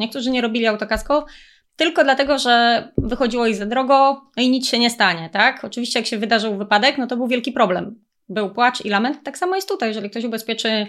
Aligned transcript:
Niektórzy 0.00 0.30
nie 0.30 0.40
robili 0.40 0.66
autokasko 0.66 1.26
tylko 1.76 2.04
dlatego, 2.04 2.38
że 2.38 2.88
wychodziło 2.98 3.46
ich 3.46 3.56
za 3.56 3.66
drogo 3.66 4.22
i 4.36 4.50
nic 4.50 4.68
się 4.68 4.78
nie 4.78 4.90
stanie, 4.90 5.30
tak? 5.32 5.64
Oczywiście 5.64 5.98
jak 5.98 6.06
się 6.06 6.18
wydarzył 6.18 6.56
wypadek, 6.56 6.98
no 6.98 7.06
to 7.06 7.16
był 7.16 7.26
wielki 7.26 7.52
problem. 7.52 8.04
Był 8.28 8.50
płacz 8.50 8.84
i 8.84 8.88
lament. 8.88 9.18
Tak 9.24 9.38
samo 9.38 9.56
jest 9.56 9.68
tutaj, 9.68 9.88
jeżeli 9.88 10.10
ktoś 10.10 10.24
ubezpieczy 10.24 10.86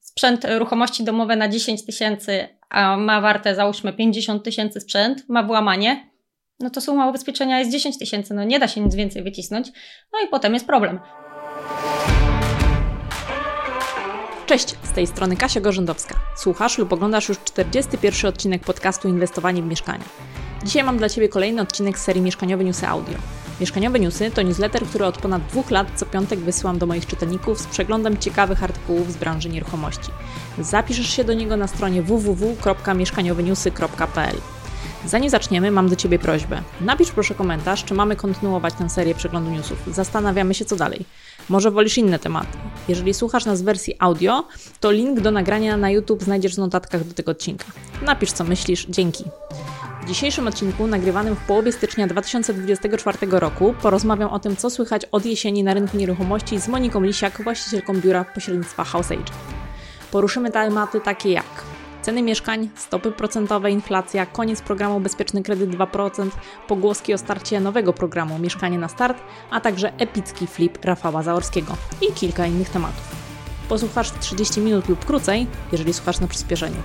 sprzęt 0.00 0.46
ruchomości 0.58 1.04
domowe 1.04 1.36
na 1.36 1.48
10 1.48 1.86
tysięcy, 1.86 2.48
a 2.68 2.96
ma 2.96 3.20
warte 3.20 3.54
załóżmy 3.54 3.92
50 3.92 4.44
tysięcy 4.44 4.80
sprzęt, 4.80 5.28
ma 5.28 5.42
włamanie, 5.42 6.10
no 6.60 6.70
to 6.70 6.80
suma 6.80 7.08
ubezpieczenia 7.08 7.58
jest 7.58 7.70
10 7.70 7.98
tysięcy, 7.98 8.34
no 8.34 8.44
nie 8.44 8.58
da 8.58 8.68
się 8.68 8.80
nic 8.80 8.94
więcej 8.94 9.22
wycisnąć, 9.22 9.68
no 10.12 10.18
i 10.26 10.28
potem 10.28 10.54
jest 10.54 10.66
problem. 10.66 11.00
Cześć, 14.46 14.74
z 14.90 14.92
tej 14.92 15.06
strony 15.06 15.36
Kasia 15.36 15.60
Gorzędowska. 15.60 16.14
Słuchasz 16.36 16.78
lub 16.78 16.92
oglądasz 16.92 17.28
już 17.28 17.38
41 17.44 18.28
odcinek 18.28 18.62
podcastu 18.62 19.08
Inwestowanie 19.08 19.62
w 19.62 19.66
mieszkanie. 19.66 20.04
Dzisiaj 20.64 20.84
mam 20.84 20.98
dla 20.98 21.08
Ciebie 21.08 21.28
kolejny 21.28 21.62
odcinek 21.62 21.98
z 21.98 22.02
serii 22.02 22.22
Mieszkaniowe 22.22 22.64
Newsy 22.64 22.86
Audio. 22.86 23.14
Mieszkaniowe 23.60 24.00
Newsy 24.00 24.30
to 24.30 24.42
newsletter, 24.42 24.82
który 24.82 25.04
od 25.04 25.18
ponad 25.18 25.46
dwóch 25.46 25.70
lat 25.70 25.86
co 25.96 26.06
piątek 26.06 26.38
wysyłam 26.38 26.78
do 26.78 26.86
moich 26.86 27.06
czytelników 27.06 27.60
z 27.60 27.66
przeglądem 27.66 28.18
ciekawych 28.18 28.64
artykułów 28.64 29.12
z 29.12 29.16
branży 29.16 29.48
nieruchomości. 29.48 30.10
Zapiszesz 30.58 31.10
się 31.10 31.24
do 31.24 31.34
niego 31.34 31.56
na 31.56 31.66
stronie 31.66 32.02
www.mieszkaniowynewsy.pl. 32.02 34.36
Zanim 35.06 35.30
zaczniemy, 35.30 35.70
mam 35.70 35.88
do 35.88 35.96
Ciebie 35.96 36.18
prośbę. 36.18 36.62
Napisz 36.80 37.10
proszę 37.10 37.34
komentarz, 37.34 37.84
czy 37.84 37.94
mamy 37.94 38.16
kontynuować 38.16 38.74
tę 38.74 38.90
serię 38.90 39.14
przeglądu 39.14 39.50
newsów. 39.50 39.78
Zastanawiamy 39.86 40.54
się, 40.54 40.64
co 40.64 40.76
dalej. 40.76 41.04
Może 41.50 41.70
wolisz 41.70 41.98
inne 41.98 42.18
tematy. 42.18 42.58
Jeżeli 42.88 43.14
słuchasz 43.14 43.44
nas 43.44 43.62
w 43.62 43.64
wersji 43.64 43.94
audio, 43.98 44.44
to 44.80 44.90
link 44.90 45.20
do 45.20 45.30
nagrania 45.30 45.76
na 45.76 45.90
YouTube 45.90 46.22
znajdziesz 46.22 46.54
w 46.54 46.58
notatkach 46.58 47.04
do 47.04 47.14
tego 47.14 47.30
odcinka. 47.30 47.64
Napisz, 48.02 48.32
co 48.32 48.44
myślisz. 48.44 48.86
Dzięki. 48.88 49.24
W 50.02 50.08
dzisiejszym 50.08 50.46
odcinku, 50.46 50.86
nagrywanym 50.86 51.36
w 51.36 51.46
połowie 51.46 51.72
stycznia 51.72 52.06
2024 52.06 53.18
roku, 53.30 53.74
porozmawiam 53.82 54.30
o 54.30 54.38
tym, 54.38 54.56
co 54.56 54.70
słychać 54.70 55.02
od 55.12 55.26
jesieni 55.26 55.64
na 55.64 55.74
rynku 55.74 55.96
nieruchomości 55.96 56.60
z 56.60 56.68
Moniką 56.68 57.00
Lisiak, 57.00 57.42
właścicielką 57.42 58.00
biura 58.00 58.24
pośrednictwa 58.24 58.84
House 58.84 59.10
Age. 59.10 59.32
Poruszymy 60.10 60.50
tematy 60.50 61.00
takie 61.00 61.30
jak 61.30 61.59
Ceny 62.02 62.22
mieszkań, 62.22 62.68
stopy 62.76 63.12
procentowe, 63.12 63.70
inflacja, 63.70 64.26
koniec 64.26 64.62
programu 64.62 65.00
Bezpieczny 65.00 65.42
Kredyt 65.42 65.70
2%, 65.70 66.30
pogłoski 66.68 67.14
o 67.14 67.18
starcie 67.18 67.60
nowego 67.60 67.92
programu 67.92 68.38
Mieszkanie 68.38 68.78
na 68.78 68.88
Start, 68.88 69.18
a 69.50 69.60
także 69.60 69.92
epicki 69.98 70.46
flip 70.46 70.84
Rafała 70.84 71.22
Zaorskiego 71.22 71.76
i 72.02 72.12
kilka 72.12 72.46
innych 72.46 72.70
tematów. 72.70 73.16
Posłuchasz 73.68 74.10
w 74.10 74.18
30 74.18 74.60
minut 74.60 74.88
lub 74.88 75.04
krócej, 75.04 75.46
jeżeli 75.72 75.92
słuchasz 75.92 76.20
na 76.20 76.26
przyspieszeniu. 76.26 76.82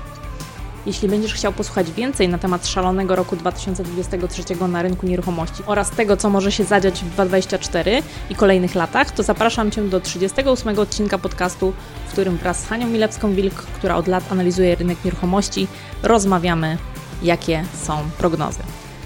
Jeśli 0.85 1.09
będziesz 1.09 1.33
chciał 1.33 1.53
posłuchać 1.53 1.91
więcej 1.91 2.29
na 2.29 2.37
temat 2.37 2.67
szalonego 2.67 3.15
roku 3.15 3.35
2023 3.35 4.43
na 4.67 4.81
rynku 4.81 5.05
nieruchomości 5.05 5.63
oraz 5.65 5.89
tego, 5.89 6.17
co 6.17 6.29
może 6.29 6.51
się 6.51 6.63
zadziać 6.63 6.93
w 6.93 7.09
2024 7.09 8.03
i 8.29 8.35
kolejnych 8.35 8.75
latach, 8.75 9.11
to 9.11 9.23
zapraszam 9.23 9.71
Cię 9.71 9.81
do 9.81 9.99
38 9.99 10.79
odcinka 10.79 11.17
podcastu, 11.17 11.73
w 12.07 12.11
którym 12.11 12.37
wraz 12.37 12.59
z 12.59 12.67
Hanią 12.67 12.87
Milewską-Wilk, 12.87 13.55
która 13.75 13.95
od 13.95 14.07
lat 14.07 14.31
analizuje 14.31 14.75
rynek 14.75 15.05
nieruchomości, 15.05 15.67
rozmawiamy, 16.03 16.77
jakie 17.23 17.65
są 17.83 17.97
prognozy. 18.17 18.59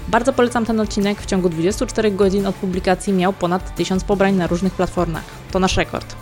Bardzo 0.08 0.32
polecam 0.32 0.66
ten 0.66 0.80
odcinek. 0.80 1.22
W 1.22 1.26
ciągu 1.26 1.48
24 1.48 2.10
godzin 2.10 2.46
od 2.46 2.54
publikacji 2.54 3.12
miał 3.12 3.32
ponad 3.32 3.74
1000 3.74 4.04
pobrań 4.04 4.34
na 4.34 4.46
różnych 4.46 4.74
platformach. 4.74 5.24
To 5.50 5.58
nasz 5.58 5.76
rekord. 5.76 6.16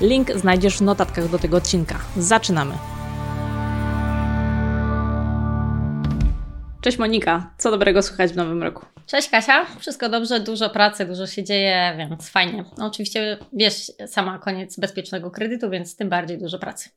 Link 0.00 0.32
znajdziesz 0.36 0.78
w 0.78 0.80
notatkach 0.80 1.28
do 1.28 1.38
tego 1.38 1.56
odcinka. 1.56 1.98
Zaczynamy! 2.16 2.99
Cześć 6.80 6.98
Monika, 6.98 7.50
co 7.58 7.70
dobrego 7.70 8.02
słychać 8.02 8.32
w 8.32 8.36
nowym 8.36 8.62
roku? 8.62 8.86
Cześć 9.06 9.30
Kasia, 9.30 9.66
wszystko 9.78 10.08
dobrze, 10.08 10.40
dużo 10.40 10.70
pracy, 10.70 11.06
dużo 11.06 11.26
się 11.26 11.44
dzieje, 11.44 11.94
więc 11.98 12.30
fajnie. 12.30 12.64
No 12.78 12.86
oczywiście 12.86 13.38
wiesz 13.52 13.92
sama 14.06 14.38
koniec 14.38 14.78
bezpiecznego 14.78 15.30
kredytu, 15.30 15.70
więc 15.70 15.96
tym 15.96 16.08
bardziej 16.08 16.38
dużo 16.38 16.58
pracy. 16.58 16.88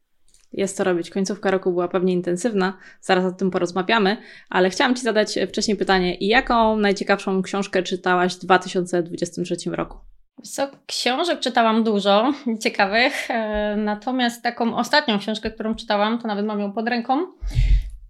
Jest 0.53 0.77
to 0.77 0.83
robić. 0.83 1.09
Końcówka 1.09 1.51
roku 1.51 1.71
była 1.71 1.87
pewnie 1.87 2.13
intensywna, 2.13 2.77
zaraz 3.01 3.25
o 3.25 3.31
tym 3.31 3.51
porozmawiamy, 3.51 4.17
ale 4.49 4.69
chciałam 4.69 4.95
Ci 4.95 5.01
zadać 5.01 5.39
wcześniej 5.49 5.77
pytanie, 5.77 6.17
jaką 6.19 6.77
najciekawszą 6.77 7.41
książkę 7.41 7.83
czytałaś 7.83 8.35
w 8.35 8.39
2023 8.39 9.55
roku? 9.71 9.97
Co, 10.43 10.67
książek 10.85 11.39
czytałam 11.39 11.83
dużo, 11.83 12.31
ciekawych, 12.63 13.31
e, 13.31 13.75
natomiast 13.77 14.43
taką 14.43 14.75
ostatnią 14.75 15.19
książkę, 15.19 15.51
którą 15.51 15.75
czytałam, 15.75 16.19
to 16.19 16.27
nawet 16.27 16.45
mam 16.45 16.59
ją 16.59 16.71
pod 16.71 16.87
ręką, 16.87 17.27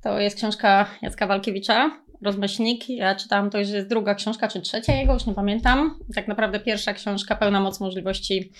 to 0.03 0.19
jest 0.19 0.37
książka 0.37 0.85
Jacka 1.01 1.27
Walkiewicza, 1.27 1.91
Rozmyślnik. 2.21 2.89
Ja 2.89 3.15
czytałam, 3.15 3.49
to 3.49 3.59
już 3.59 3.69
jest 3.69 3.87
druga 3.89 4.15
książka, 4.15 4.47
czy 4.47 4.61
trzecia 4.61 4.93
jego, 4.93 5.13
już 5.13 5.25
nie 5.25 5.33
pamiętam. 5.33 5.99
Tak 6.15 6.27
naprawdę 6.27 6.59
pierwsza 6.59 6.93
książka, 6.93 7.35
Pełna 7.35 7.59
Moc 7.59 7.79
Możliwości, 7.79 8.51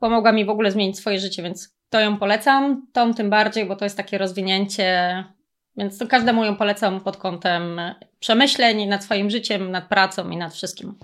pomogła 0.00 0.32
mi 0.32 0.44
w 0.44 0.50
ogóle 0.50 0.70
zmienić 0.70 0.98
swoje 0.98 1.18
życie, 1.18 1.42
więc 1.42 1.76
to 1.90 2.00
ją 2.00 2.16
polecam. 2.16 2.86
Tą 2.92 3.14
tym 3.14 3.30
bardziej, 3.30 3.66
bo 3.66 3.76
to 3.76 3.84
jest 3.84 3.96
takie 3.96 4.18
rozwinięcie, 4.18 5.24
więc 5.76 5.98
to 5.98 6.06
każdemu 6.06 6.44
ją 6.44 6.56
polecam 6.56 7.00
pod 7.00 7.16
kątem 7.16 7.80
przemyśleń 8.18 8.86
nad 8.86 9.04
swoim 9.04 9.30
życiem, 9.30 9.70
nad 9.70 9.88
pracą 9.88 10.30
i 10.30 10.36
nad 10.36 10.54
wszystkim. 10.54 10.94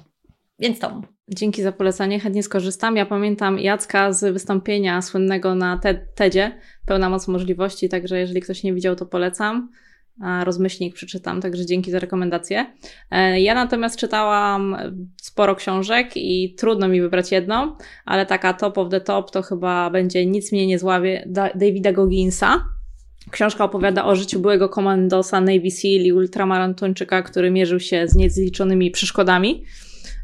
Więc 0.59 0.79
tą. 0.79 1.18
Dzięki 1.35 1.63
za 1.63 1.73
polecenie, 1.73 2.21
chętnie 2.21 2.43
skorzystam. 2.43 2.97
Ja 2.97 3.07
pamiętam 3.07 3.59
Jacka 3.59 4.13
z 4.13 4.33
wystąpienia 4.33 5.03
słynnego 5.03 5.55
na 5.55 5.81
TEDzie, 6.15 6.59
pełna 6.87 7.11
moc 7.11 7.29
możliwości, 7.29 7.89
także 7.89 8.19
jeżeli 8.19 8.41
ktoś 8.41 8.63
nie 8.63 8.75
widział, 8.75 8.97
to 8.97 9.07
polecam. 9.07 9.71
A 10.23 10.45
rozmyślnik 10.45 10.95
przeczytam, 10.95 11.41
także 11.41 11.67
dzięki 11.67 11.91
za 11.91 11.99
rekomendację. 11.99 12.67
E, 13.11 13.41
ja 13.41 13.55
natomiast 13.55 13.99
czytałam 13.99 14.77
sporo 15.23 15.55
książek 15.55 16.11
i 16.17 16.55
trudno 16.55 16.89
mi 16.89 17.01
wybrać 17.01 17.33
jedną, 17.33 17.77
ale 18.05 18.27
taka 18.27 18.55
top 18.55 18.79
of 18.79 18.89
the 18.91 19.01
top 19.01 19.31
to 19.31 19.43
chyba 19.43 19.91
będzie 19.91 20.27
Nic 20.27 20.53
mnie 20.53 20.67
nie 20.67 20.79
zławie 20.79 21.29
Davida 21.55 21.93
Gogginsa. 21.93 22.65
Książka 23.31 23.65
opowiada 23.65 24.05
o 24.05 24.17
życiu 24.17 24.41
byłego 24.41 24.69
komandosa 24.69 25.41
Navy 25.41 25.71
Seal 25.71 26.01
i 26.01 26.13
ultramaratończyka, 26.13 27.23
który 27.23 27.51
mierzył 27.51 27.81
się 27.81 28.09
z 28.09 28.15
niezliczonymi 28.15 28.91
przeszkodami. 28.91 29.65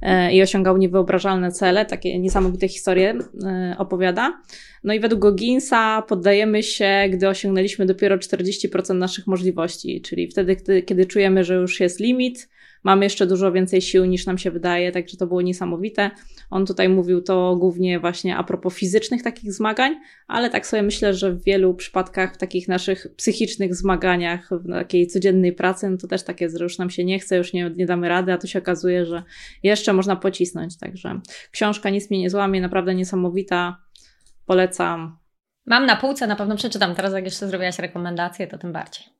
E, 0.02 0.34
i 0.34 0.42
osiągał 0.42 0.76
niewyobrażalne 0.76 1.52
cele, 1.52 1.86
takie 1.86 2.18
niesamowite 2.18 2.68
historie 2.68 3.18
e, 3.44 3.74
opowiada. 3.78 4.42
No 4.84 4.94
i 4.94 5.00
według 5.00 5.22
Gogginsa 5.22 6.02
poddajemy 6.02 6.62
się, 6.62 7.04
gdy 7.10 7.28
osiągnęliśmy 7.28 7.86
dopiero 7.86 8.16
40% 8.16 8.94
naszych 8.94 9.26
możliwości, 9.26 10.00
czyli 10.00 10.28
wtedy, 10.28 10.56
kiedy 10.82 11.06
czujemy, 11.06 11.44
że 11.44 11.54
już 11.54 11.80
jest 11.80 12.00
limit, 12.00 12.48
mamy 12.84 13.04
jeszcze 13.06 13.26
dużo 13.26 13.52
więcej 13.52 13.82
sił 13.82 14.04
niż 14.04 14.26
nam 14.26 14.38
się 14.38 14.50
wydaje, 14.50 14.92
także 14.92 15.16
to 15.16 15.26
było 15.26 15.42
niesamowite. 15.42 16.10
On 16.50 16.66
tutaj 16.66 16.88
mówił 16.88 17.22
to 17.22 17.56
głównie 17.56 18.00
właśnie 18.00 18.36
a 18.36 18.44
propos 18.44 18.74
fizycznych 18.74 19.22
takich 19.22 19.52
zmagań, 19.52 19.94
ale 20.28 20.50
tak 20.50 20.66
sobie 20.66 20.82
myślę, 20.82 21.14
że 21.14 21.32
w 21.32 21.44
wielu 21.44 21.74
przypadkach, 21.74 22.34
w 22.34 22.38
takich 22.38 22.68
naszych 22.68 23.06
psychicznych 23.16 23.74
zmaganiach, 23.74 24.50
w 24.50 24.68
takiej 24.68 25.06
codziennej 25.06 25.52
pracy, 25.52 25.90
no 25.90 25.96
to 25.96 26.06
też 26.06 26.22
tak 26.22 26.40
jest, 26.40 26.56
że 26.58 26.64
już 26.64 26.78
nam 26.78 26.90
się 26.90 27.04
nie 27.04 27.18
chce, 27.18 27.36
już 27.36 27.52
nie, 27.52 27.70
nie 27.76 27.86
damy 27.86 28.08
rady, 28.08 28.32
a 28.32 28.38
tu 28.38 28.46
się 28.46 28.58
okazuje, 28.58 29.06
że 29.06 29.22
jeszcze 29.62 29.92
można 29.92 30.16
pocisnąć. 30.16 30.78
Także 30.78 31.20
książka 31.50 31.90
nic 31.90 32.10
mnie 32.10 32.20
nie 32.20 32.30
złamie, 32.30 32.60
naprawdę 32.60 32.94
niesamowita. 32.94 33.76
Polecam. 34.46 35.18
Mam 35.66 35.86
na 35.86 35.96
półce, 35.96 36.26
na 36.26 36.36
pewno 36.36 36.56
przeczytam. 36.56 36.94
Teraz 36.94 37.12
jak 37.12 37.24
jeszcze 37.24 37.48
zrobiłaś 37.48 37.78
rekomendację, 37.78 38.46
to 38.46 38.58
tym 38.58 38.72
bardziej. 38.72 39.13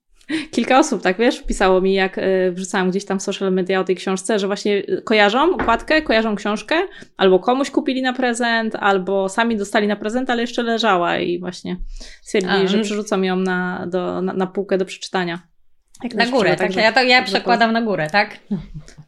Kilka 0.50 0.78
osób, 0.78 1.02
tak 1.02 1.18
wiesz, 1.18 1.42
pisało 1.42 1.80
mi, 1.80 1.94
jak 1.94 2.18
y, 2.18 2.52
wrzucałam 2.52 2.90
gdzieś 2.90 3.04
tam 3.04 3.18
w 3.18 3.22
social 3.22 3.52
media 3.52 3.80
o 3.80 3.84
tej 3.84 3.96
książce, 3.96 4.38
że 4.38 4.46
właśnie 4.46 4.82
kojarzą 5.04 5.54
okładkę, 5.54 6.02
kojarzą 6.02 6.36
książkę, 6.36 6.74
albo 7.16 7.38
komuś 7.38 7.70
kupili 7.70 8.02
na 8.02 8.12
prezent, 8.12 8.76
albo 8.76 9.28
sami 9.28 9.56
dostali 9.56 9.86
na 9.86 9.96
prezent, 9.96 10.30
ale 10.30 10.40
jeszcze 10.40 10.62
leżała 10.62 11.18
i 11.18 11.38
właśnie 11.38 11.76
stwierdzili, 12.22 12.64
A, 12.64 12.66
że 12.66 12.78
przerzucą 12.78 13.22
ją 13.22 13.36
na, 13.36 13.86
do, 13.86 14.22
na, 14.22 14.32
na 14.32 14.46
półkę 14.46 14.78
do 14.78 14.84
przeczytania. 14.84 15.54
Jak 16.02 16.14
na 16.14 16.26
górę, 16.26 16.56
tak? 16.56 16.76
ja, 16.76 16.92
to, 16.92 17.02
ja 17.02 17.22
przekładam 17.22 17.72
na 17.72 17.82
górę, 17.82 18.08
tak? 18.12 18.38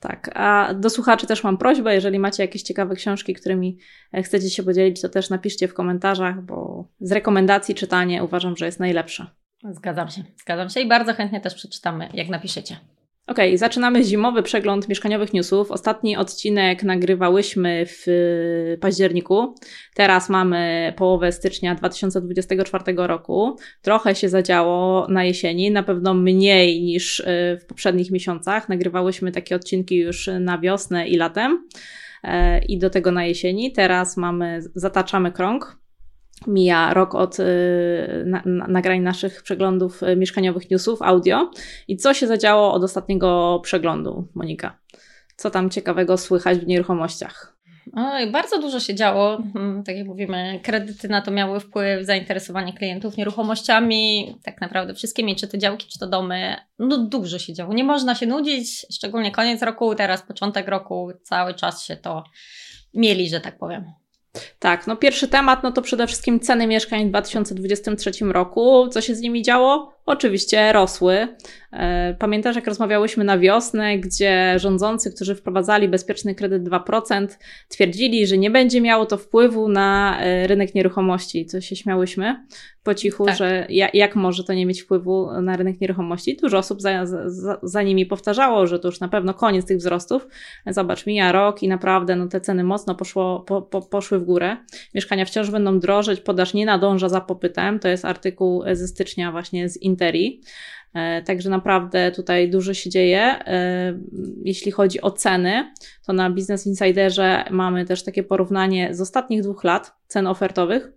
Tak. 0.00 0.30
A 0.34 0.74
do 0.74 0.90
słuchaczy 0.90 1.26
też 1.26 1.44
mam 1.44 1.58
prośbę, 1.58 1.94
jeżeli 1.94 2.18
macie 2.18 2.42
jakieś 2.42 2.62
ciekawe 2.62 2.94
książki, 2.94 3.34
którymi 3.34 3.78
e, 4.12 4.22
chcecie 4.22 4.50
się 4.50 4.62
podzielić, 4.62 5.00
to 5.00 5.08
też 5.08 5.30
napiszcie 5.30 5.68
w 5.68 5.74
komentarzach, 5.74 6.42
bo 6.42 6.88
z 7.00 7.12
rekomendacji 7.12 7.74
czytanie 7.74 8.24
uważam, 8.24 8.56
że 8.56 8.66
jest 8.66 8.80
najlepsze. 8.80 9.26
Zgadzam 9.70 10.08
się, 10.08 10.22
zgadzam 10.36 10.70
się 10.70 10.80
i 10.80 10.88
bardzo 10.88 11.14
chętnie 11.14 11.40
też 11.40 11.54
przeczytamy, 11.54 12.08
jak 12.14 12.28
napiszecie. 12.28 12.76
OK, 13.26 13.38
zaczynamy 13.54 14.04
zimowy 14.04 14.42
przegląd 14.42 14.88
mieszkaniowych 14.88 15.32
newsów. 15.32 15.70
Ostatni 15.70 16.16
odcinek 16.16 16.82
nagrywałyśmy 16.82 17.84
w 17.86 18.06
październiku. 18.80 19.54
Teraz 19.94 20.28
mamy 20.28 20.92
połowę 20.96 21.32
stycznia 21.32 21.74
2024 21.74 22.84
roku. 22.96 23.56
Trochę 23.82 24.14
się 24.14 24.28
zadziało 24.28 25.06
na 25.08 25.24
jesieni, 25.24 25.70
na 25.70 25.82
pewno 25.82 26.14
mniej 26.14 26.82
niż 26.82 27.20
y, 27.20 27.24
w 27.62 27.66
poprzednich 27.66 28.10
miesiącach. 28.10 28.68
Nagrywałyśmy 28.68 29.32
takie 29.32 29.56
odcinki 29.56 29.96
już 29.96 30.30
na 30.40 30.58
wiosnę 30.58 31.08
i 31.08 31.16
latem 31.16 31.68
e, 32.24 32.64
i 32.64 32.78
do 32.78 32.90
tego 32.90 33.12
na 33.12 33.24
jesieni. 33.24 33.72
Teraz 33.72 34.16
mamy, 34.16 34.60
zataczamy 34.74 35.32
krąg 35.32 35.78
Mija 36.46 36.94
rok 36.94 37.14
od 37.14 37.40
y, 37.40 37.44
na, 38.26 38.42
na, 38.44 38.66
nagrań 38.66 39.00
naszych 39.00 39.42
przeglądów 39.42 40.02
y, 40.02 40.16
mieszkaniowych 40.16 40.70
newsów, 40.70 41.02
audio. 41.02 41.50
I 41.88 41.96
co 41.96 42.14
się 42.14 42.26
zadziało 42.26 42.72
od 42.72 42.82
ostatniego 42.82 43.60
przeglądu, 43.62 44.28
Monika? 44.34 44.78
Co 45.36 45.50
tam 45.50 45.70
ciekawego 45.70 46.18
słychać 46.18 46.58
w 46.58 46.66
nieruchomościach? 46.66 47.56
Oj, 47.92 48.30
bardzo 48.30 48.60
dużo 48.60 48.80
się 48.80 48.94
działo. 48.94 49.42
Mm, 49.54 49.84
tak 49.84 49.96
jak 49.96 50.06
mówimy, 50.06 50.60
kredyty 50.62 51.08
na 51.08 51.22
to 51.22 51.30
miały 51.30 51.60
wpływ, 51.60 52.06
zainteresowanie 52.06 52.72
klientów 52.72 53.16
nieruchomościami, 53.16 54.34
tak 54.44 54.60
naprawdę 54.60 54.94
wszystkimi, 54.94 55.36
czy 55.36 55.48
to 55.48 55.58
działki, 55.58 55.88
czy 55.88 55.98
to 55.98 56.06
domy. 56.06 56.56
No 56.78 56.98
dużo 56.98 57.38
się 57.38 57.54
działo. 57.54 57.74
Nie 57.74 57.84
można 57.84 58.14
się 58.14 58.26
nudzić, 58.26 58.86
szczególnie 58.92 59.30
koniec 59.30 59.62
roku, 59.62 59.94
teraz 59.94 60.22
początek 60.22 60.68
roku, 60.68 61.12
cały 61.22 61.54
czas 61.54 61.84
się 61.84 61.96
to 61.96 62.24
mieli, 62.94 63.28
że 63.28 63.40
tak 63.40 63.58
powiem. 63.58 63.84
Tak, 64.58 64.86
no 64.86 64.96
pierwszy 64.96 65.28
temat, 65.28 65.62
no 65.62 65.72
to 65.72 65.82
przede 65.82 66.06
wszystkim 66.06 66.40
ceny 66.40 66.66
mieszkań 66.66 67.06
w 67.06 67.08
2023 67.08 68.10
roku. 68.24 68.88
Co 68.88 69.00
się 69.00 69.14
z 69.14 69.20
nimi 69.20 69.42
działo? 69.42 69.95
Oczywiście 70.06 70.72
rosły. 70.72 71.28
E, 71.72 72.14
pamiętasz, 72.18 72.56
jak 72.56 72.66
rozmawiałyśmy 72.66 73.24
na 73.24 73.38
wiosnę, 73.38 73.98
gdzie 73.98 74.54
rządzący, 74.58 75.12
którzy 75.12 75.34
wprowadzali 75.34 75.88
bezpieczny 75.88 76.34
kredyt 76.34 76.62
2%, 76.62 77.26
twierdzili, 77.68 78.26
że 78.26 78.38
nie 78.38 78.50
będzie 78.50 78.80
miało 78.80 79.06
to 79.06 79.16
wpływu 79.16 79.68
na 79.68 80.20
e, 80.20 80.46
rynek 80.46 80.74
nieruchomości, 80.74 81.46
co 81.46 81.60
się 81.60 81.76
śmiałyśmy 81.76 82.36
po 82.82 82.94
cichu, 82.94 83.26
tak. 83.26 83.36
że 83.36 83.66
jak 83.94 84.16
może 84.16 84.44
to 84.44 84.52
nie 84.52 84.66
mieć 84.66 84.82
wpływu 84.82 85.28
na 85.42 85.56
rynek 85.56 85.80
nieruchomości. 85.80 86.36
Dużo 86.36 86.58
osób 86.58 86.82
za, 86.82 87.06
za, 87.06 87.58
za, 87.62 87.82
nimi 87.82 88.06
powtarzało, 88.06 88.66
że 88.66 88.78
to 88.78 88.88
już 88.88 89.00
na 89.00 89.08
pewno 89.08 89.34
koniec 89.34 89.66
tych 89.66 89.78
wzrostów. 89.78 90.26
Zobacz, 90.66 91.06
mija 91.06 91.32
rok 91.32 91.62
i 91.62 91.68
naprawdę 91.68 92.16
no, 92.16 92.28
te 92.28 92.40
ceny 92.40 92.64
mocno 92.64 92.94
poszło, 92.94 93.40
po, 93.40 93.62
po, 93.62 93.82
poszły 93.82 94.18
w 94.18 94.24
górę. 94.24 94.56
Mieszkania 94.94 95.24
wciąż 95.24 95.50
będą 95.50 95.78
drożeć, 95.80 96.20
podaż 96.20 96.54
nie 96.54 96.66
nadąża 96.66 97.08
za 97.08 97.20
popytem. 97.20 97.78
To 97.78 97.88
jest 97.88 98.04
artykuł 98.04 98.64
ze 98.72 98.88
stycznia 98.88 99.32
właśnie 99.32 99.68
z 99.68 99.76
Interi. 99.76 99.95
E, 100.94 101.22
także 101.22 101.50
naprawdę 101.50 102.12
tutaj 102.12 102.50
dużo 102.50 102.74
się 102.74 102.90
dzieje. 102.90 103.20
E, 103.20 103.98
jeśli 104.44 104.72
chodzi 104.72 105.00
o 105.00 105.10
ceny, 105.10 105.72
to 106.06 106.12
na 106.12 106.30
Business 106.30 106.66
Insiderze 106.66 107.44
mamy 107.50 107.84
też 107.84 108.04
takie 108.04 108.22
porównanie 108.22 108.94
z 108.94 109.00
ostatnich 109.00 109.42
dwóch 109.42 109.64
lat 109.64 109.96
cen 110.06 110.26
ofertowych 110.26 110.92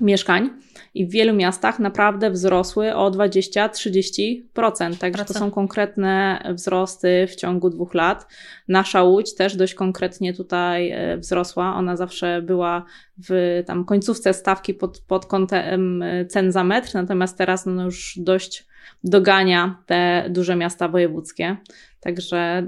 mieszkań 0.00 0.50
i 0.94 1.06
w 1.06 1.10
wielu 1.10 1.34
miastach 1.34 1.78
naprawdę 1.78 2.30
wzrosły 2.30 2.94
o 2.94 3.10
20-30%. 3.10 4.96
Także 4.98 5.24
to 5.24 5.34
są 5.34 5.50
konkretne 5.50 6.42
wzrosty 6.54 7.26
w 7.26 7.36
ciągu 7.36 7.70
dwóch 7.70 7.94
lat. 7.94 8.26
Nasza 8.68 9.02
Łódź 9.02 9.34
też 9.34 9.56
dość 9.56 9.74
konkretnie 9.74 10.34
tutaj 10.34 10.90
e, 10.90 11.16
wzrosła. 11.16 11.74
Ona 11.74 11.96
zawsze 11.96 12.42
była 12.42 12.84
w 13.28 13.62
tam 13.66 13.84
końcówce 13.84 14.34
stawki 14.34 14.74
pod, 14.74 15.00
pod 15.00 15.26
kątem 15.26 16.04
cen 16.28 16.52
za 16.52 16.64
metr, 16.64 16.94
natomiast 16.94 17.38
teraz 17.38 17.66
no 17.66 17.84
już 17.84 18.14
dość 18.16 18.66
dogania 19.04 19.82
te 19.86 20.26
duże 20.30 20.56
miasta 20.56 20.88
wojewódzkie. 20.88 21.56
Także 22.00 22.66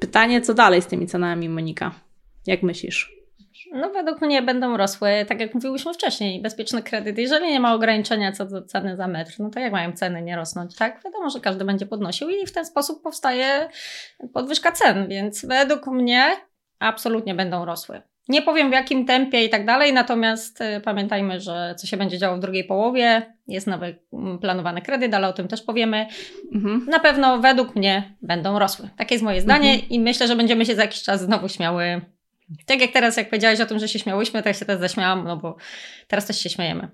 pytanie, 0.00 0.40
co 0.40 0.54
dalej 0.54 0.82
z 0.82 0.86
tymi 0.86 1.06
cenami, 1.06 1.48
Monika? 1.48 1.94
Jak 2.46 2.62
myślisz? 2.62 3.15
No 3.72 3.90
według 3.90 4.20
mnie 4.20 4.42
będą 4.42 4.76
rosły, 4.76 5.10
tak 5.28 5.40
jak 5.40 5.54
mówiłyśmy 5.54 5.94
wcześniej, 5.94 6.42
bezpieczny 6.42 6.82
kredyt. 6.82 7.18
Jeżeli 7.18 7.46
nie 7.46 7.60
ma 7.60 7.74
ograniczenia 7.74 8.32
co 8.32 8.44
do 8.44 8.62
ceny 8.62 8.96
za 8.96 9.08
metr, 9.08 9.34
no 9.38 9.50
to 9.50 9.60
jak 9.60 9.72
mają 9.72 9.92
ceny 9.92 10.22
nie 10.22 10.36
rosnąć, 10.36 10.76
tak? 10.76 11.02
Wiadomo, 11.04 11.30
że 11.30 11.40
każdy 11.40 11.64
będzie 11.64 11.86
podnosił 11.86 12.28
i 12.28 12.46
w 12.46 12.52
ten 12.52 12.66
sposób 12.66 13.02
powstaje 13.02 13.68
podwyżka 14.32 14.72
cen, 14.72 15.08
więc 15.08 15.44
według 15.46 15.86
mnie 15.86 16.36
absolutnie 16.78 17.34
będą 17.34 17.64
rosły. 17.64 18.02
Nie 18.28 18.42
powiem 18.42 18.68
w 18.70 18.72
jakim 18.72 19.04
tempie 19.04 19.44
i 19.44 19.50
tak 19.50 19.66
dalej, 19.66 19.92
natomiast 19.92 20.60
y, 20.60 20.80
pamiętajmy, 20.80 21.40
że 21.40 21.74
co 21.78 21.86
się 21.86 21.96
będzie 21.96 22.18
działo 22.18 22.36
w 22.36 22.40
drugiej 22.40 22.64
połowie, 22.64 23.34
jest 23.48 23.66
nowy 23.66 23.98
mm, 24.12 24.38
planowany 24.38 24.82
kredyt, 24.82 25.14
ale 25.14 25.28
o 25.28 25.32
tym 25.32 25.48
też 25.48 25.62
powiemy. 25.62 26.06
Mhm. 26.54 26.86
Na 26.88 27.00
pewno 27.00 27.38
według 27.38 27.76
mnie 27.76 28.14
będą 28.22 28.58
rosły. 28.58 28.88
Takie 28.96 29.14
jest 29.14 29.24
moje 29.24 29.40
zdanie 29.40 29.72
mhm. 29.72 29.90
i 29.90 30.00
myślę, 30.00 30.28
że 30.28 30.36
będziemy 30.36 30.66
się 30.66 30.74
za 30.74 30.82
jakiś 30.82 31.02
czas 31.02 31.20
znowu 31.20 31.48
śmiały. 31.48 32.00
Tak 32.66 32.80
jak 32.80 32.92
teraz, 32.92 33.16
jak 33.16 33.30
powiedziałeś 33.30 33.60
o 33.60 33.66
tym, 33.66 33.78
że 33.78 33.88
się 33.88 33.98
śmiałyśmy, 33.98 34.42
ja 34.44 34.54
się 34.54 34.64
też 34.64 34.80
zaśmiałam, 34.80 35.24
no 35.24 35.36
bo 35.36 35.56
teraz 36.08 36.26
też 36.26 36.40
się 36.40 36.50
śmiejemy. 36.50 36.88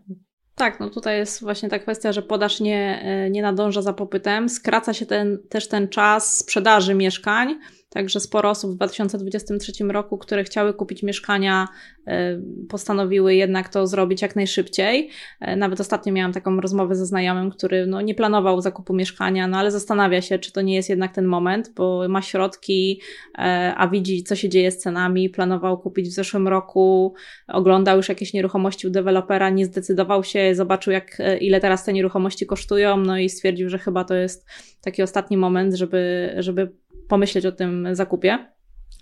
Tak, 0.54 0.80
no 0.80 0.90
tutaj 0.90 1.18
jest 1.18 1.40
właśnie 1.40 1.68
ta 1.68 1.78
kwestia, 1.78 2.12
że 2.12 2.22
podaż 2.22 2.60
nie, 2.60 3.02
y, 3.26 3.30
nie 3.30 3.42
nadąża 3.42 3.82
za 3.82 3.92
popytem. 3.92 4.48
Skraca 4.48 4.94
się 4.94 5.06
ten, 5.06 5.38
też 5.48 5.68
ten 5.68 5.88
czas 5.88 6.38
sprzedaży 6.38 6.94
mieszkań 6.94 7.58
Także 7.92 8.20
sporo 8.20 8.50
osób 8.50 8.72
w 8.72 8.74
2023 8.74 9.72
roku, 9.84 10.18
które 10.18 10.44
chciały 10.44 10.74
kupić 10.74 11.02
mieszkania, 11.02 11.68
e, 12.06 12.40
postanowiły 12.68 13.34
jednak 13.34 13.68
to 13.68 13.86
zrobić 13.86 14.22
jak 14.22 14.36
najszybciej. 14.36 15.10
E, 15.40 15.56
nawet 15.56 15.80
ostatnio 15.80 16.12
miałam 16.12 16.32
taką 16.32 16.60
rozmowę 16.60 16.94
ze 16.94 17.06
znajomym, 17.06 17.50
który 17.50 17.86
no, 17.86 18.00
nie 18.00 18.14
planował 18.14 18.60
zakupu 18.60 18.94
mieszkania, 18.94 19.48
no 19.48 19.58
ale 19.58 19.70
zastanawia 19.70 20.22
się, 20.22 20.38
czy 20.38 20.52
to 20.52 20.60
nie 20.60 20.74
jest 20.74 20.88
jednak 20.88 21.14
ten 21.14 21.26
moment, 21.26 21.72
bo 21.76 22.08
ma 22.08 22.22
środki, 22.22 23.00
e, 23.38 23.74
a 23.76 23.88
widzi, 23.88 24.24
co 24.24 24.36
się 24.36 24.48
dzieje 24.48 24.70
z 24.70 24.78
cenami. 24.78 25.30
Planował 25.30 25.78
kupić 25.78 26.08
w 26.08 26.12
zeszłym 26.12 26.48
roku, 26.48 27.14
oglądał 27.48 27.96
już 27.96 28.08
jakieś 28.08 28.32
nieruchomości 28.32 28.86
u 28.86 28.90
dewelopera, 28.90 29.50
nie 29.50 29.64
zdecydował 29.64 30.24
się, 30.24 30.54
zobaczył, 30.54 30.92
jak, 30.92 31.18
ile 31.40 31.60
teraz 31.60 31.84
te 31.84 31.92
nieruchomości 31.92 32.46
kosztują, 32.46 32.96
no 32.96 33.18
i 33.18 33.28
stwierdził, 33.28 33.68
że 33.68 33.78
chyba 33.78 34.04
to 34.04 34.14
jest 34.14 34.46
taki 34.82 35.02
ostatni 35.02 35.36
moment, 35.36 35.74
żeby, 35.74 36.34
żeby 36.38 36.72
pomyśleć 37.08 37.46
o 37.46 37.52
tym 37.52 37.88
zakupie. 37.92 38.52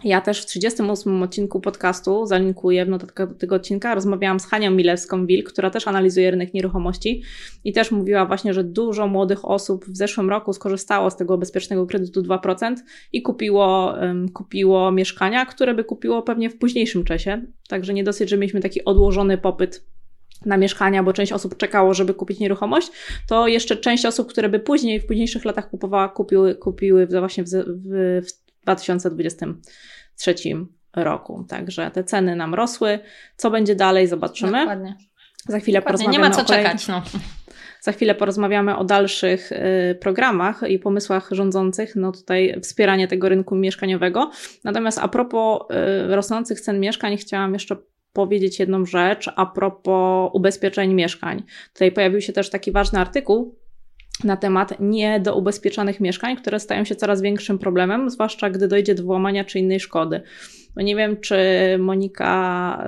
Ja 0.05 0.21
też 0.21 0.43
w 0.43 0.47
38 0.47 1.23
odcinku 1.23 1.61
podcastu, 1.61 2.27
zalinkuję 2.27 2.87
w 2.87 2.89
notatkach 2.89 3.29
do 3.29 3.35
tego 3.35 3.55
odcinka, 3.55 3.95
rozmawiałam 3.95 4.41
z 4.41 4.47
Hanią 4.47 4.71
Milewską-Wilk, 4.71 5.43
która 5.43 5.71
też 5.71 5.89
analizuje 5.89 6.31
rynek 6.31 6.55
nieruchomości 6.55 7.23
i 7.65 7.73
też 7.73 7.91
mówiła 7.91 8.27
właśnie, 8.27 8.55
że 8.55 8.65
dużo 8.65 9.07
młodych 9.07 9.45
osób 9.45 9.85
w 9.85 9.97
zeszłym 9.97 10.31
roku 10.31 10.53
skorzystało 10.53 11.11
z 11.11 11.17
tego 11.17 11.39
bezpiecznego 11.39 11.87
kredytu 11.87 12.23
2% 12.23 12.77
i 13.13 13.23
kupiło, 13.23 13.95
um, 14.01 14.29
kupiło 14.29 14.93
mieszkania, 14.93 15.47
które 15.47 15.75
by 15.75 15.85
kupiło 15.85 16.23
pewnie 16.23 16.51
w 16.51 16.59
późniejszym 16.59 17.05
czasie. 17.05 17.43
Także 17.69 17.95
nie 17.95 18.05
dosyć, 18.05 18.31
że 18.31 18.37
mieliśmy 18.37 18.61
taki 18.61 18.85
odłożony 18.85 19.39
popyt 19.39 19.85
na 20.47 20.57
mieszkania, 20.57 21.03
bo 21.03 21.13
część 21.13 21.33
osób 21.33 21.57
czekało, 21.57 21.95
żeby 21.95 22.15
kupić 22.15 22.39
nieruchomość, 22.39 22.91
to 23.29 23.47
jeszcze 23.47 23.77
część 23.77 24.07
osób, 24.07 24.29
które 24.29 24.49
by 24.49 24.61
później, 24.61 25.01
w 25.01 25.07
późniejszych 25.07 25.45
latach 25.45 25.71
kupowała, 25.71 26.09
kupiły, 26.09 26.55
kupiły 26.55 27.07
właśnie 27.07 27.45
w, 27.45 27.49
w, 27.49 28.27
w 28.27 28.63
2023 28.63 30.35
roku. 30.97 31.45
Także 31.49 31.91
te 31.91 32.05
ceny 32.05 32.37
nam 32.37 32.55
rosły. 32.55 32.99
Co 33.37 33.51
będzie 33.51 33.75
dalej, 33.75 34.07
zobaczymy. 34.07 34.59
Dokładnie. 34.59 34.97
Za 35.49 35.61
chwilę 35.61 35.79
Dokładnie. 35.79 35.99
porozmawiamy. 35.99 36.29
Nie 36.29 36.37
ma 36.37 36.45
co 36.45 36.45
czekać. 36.45 36.89
No. 36.89 37.03
Za 37.81 37.93
chwilę 37.93 38.15
porozmawiamy 38.15 38.77
o 38.77 38.85
dalszych 38.85 39.53
y, 39.53 39.95
programach 40.01 40.63
i 40.69 40.79
pomysłach 40.79 41.29
rządzących, 41.31 41.97
no 41.97 42.13
tutaj 42.13 42.61
wspieranie 42.63 43.09
tego 43.09 43.29
rynku 43.29 43.57
mieszkaniowego. 43.57 44.31
Natomiast 44.65 44.99
a 44.99 45.09
propos 45.09 45.61
y, 46.11 46.17
rosnących 46.17 46.61
cen 46.61 46.81
mieszkań, 46.81 47.17
chciałam 47.17 47.53
jeszcze 47.53 47.77
powiedzieć 48.13 48.59
jedną 48.59 48.87
rzecz 48.87 49.31
a 49.37 49.47
propos 49.47 50.31
ubezpieczeń 50.35 50.95
mieszkań. 50.95 51.43
Tutaj 51.73 51.93
pojawił 51.93 52.21
się 52.21 52.33
też 52.33 52.51
taki 52.51 52.73
ważny 52.73 52.99
artykuł 52.99 53.61
na 54.25 54.37
temat 54.37 54.81
niedoubezpieczonych 54.81 56.01
mieszkań, 56.01 56.37
które 56.37 56.61
stają 56.61 56.85
się 56.85 56.97
coraz 56.97 57.23
większym 57.23 57.59
problemem, 57.59 58.11
zwłaszcza 58.11 58.51
gdy 58.51 58.69
dojdzie 58.69 58.95
do 58.95 59.03
włamania 59.03 59.45
czy 59.45 59.59
innej 59.59 59.81
szkody. 59.81 60.21
No 60.77 60.83
nie 60.83 60.97
wiem, 60.97 61.21
czy 61.21 61.39
Monika 61.79 62.85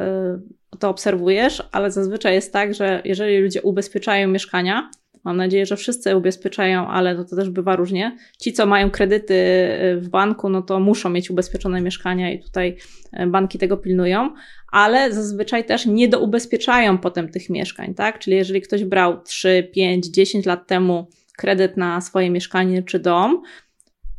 y, 0.73 0.79
to 0.79 0.89
obserwujesz, 0.89 1.69
ale 1.73 1.91
zazwyczaj 1.91 2.35
jest 2.35 2.53
tak, 2.53 2.75
że 2.75 3.03
jeżeli 3.05 3.39
ludzie 3.39 3.63
ubezpieczają 3.63 4.29
mieszkania, 4.29 4.91
Mam 5.25 5.37
nadzieję, 5.37 5.67
że 5.67 5.77
wszyscy 5.77 6.17
ubezpieczają, 6.17 6.89
ale 6.89 7.17
to, 7.17 7.25
to 7.25 7.37
też 7.37 7.51
bywa 7.51 7.77
różnie. 7.77 8.17
Ci, 8.41 8.53
co 8.53 8.67
mają 8.67 8.91
kredyty 8.91 9.35
y, 9.35 10.01
w 10.01 10.09
banku, 10.09 10.49
no 10.49 10.63
to 10.63 10.81
muszą 10.81 11.11
mieć 11.11 11.31
ubezpieczone 11.31 11.81
mieszkania 11.81 12.33
i 12.33 12.43
tutaj 12.43 12.77
y, 13.21 13.27
banki 13.27 13.59
tego 13.59 13.77
pilnują, 13.77 14.31
ale 14.73 15.13
zazwyczaj 15.13 15.65
też 15.65 15.87
nie 15.87 16.09
doubezpieczają 16.09 16.99
potem 16.99 17.29
tych 17.29 17.51
mieszkań, 17.51 17.95
tak? 17.95 18.19
Czyli 18.19 18.37
jeżeli 18.37 18.61
ktoś 18.61 18.85
brał 18.85 19.23
3, 19.23 19.71
5, 19.75 20.07
10 20.07 20.47
lat 20.47 20.67
temu 20.67 21.07
kredyt 21.37 21.77
na 21.77 22.01
swoje 22.01 22.31
mieszkanie 22.31 22.83
czy 22.83 22.99
dom, 22.99 23.43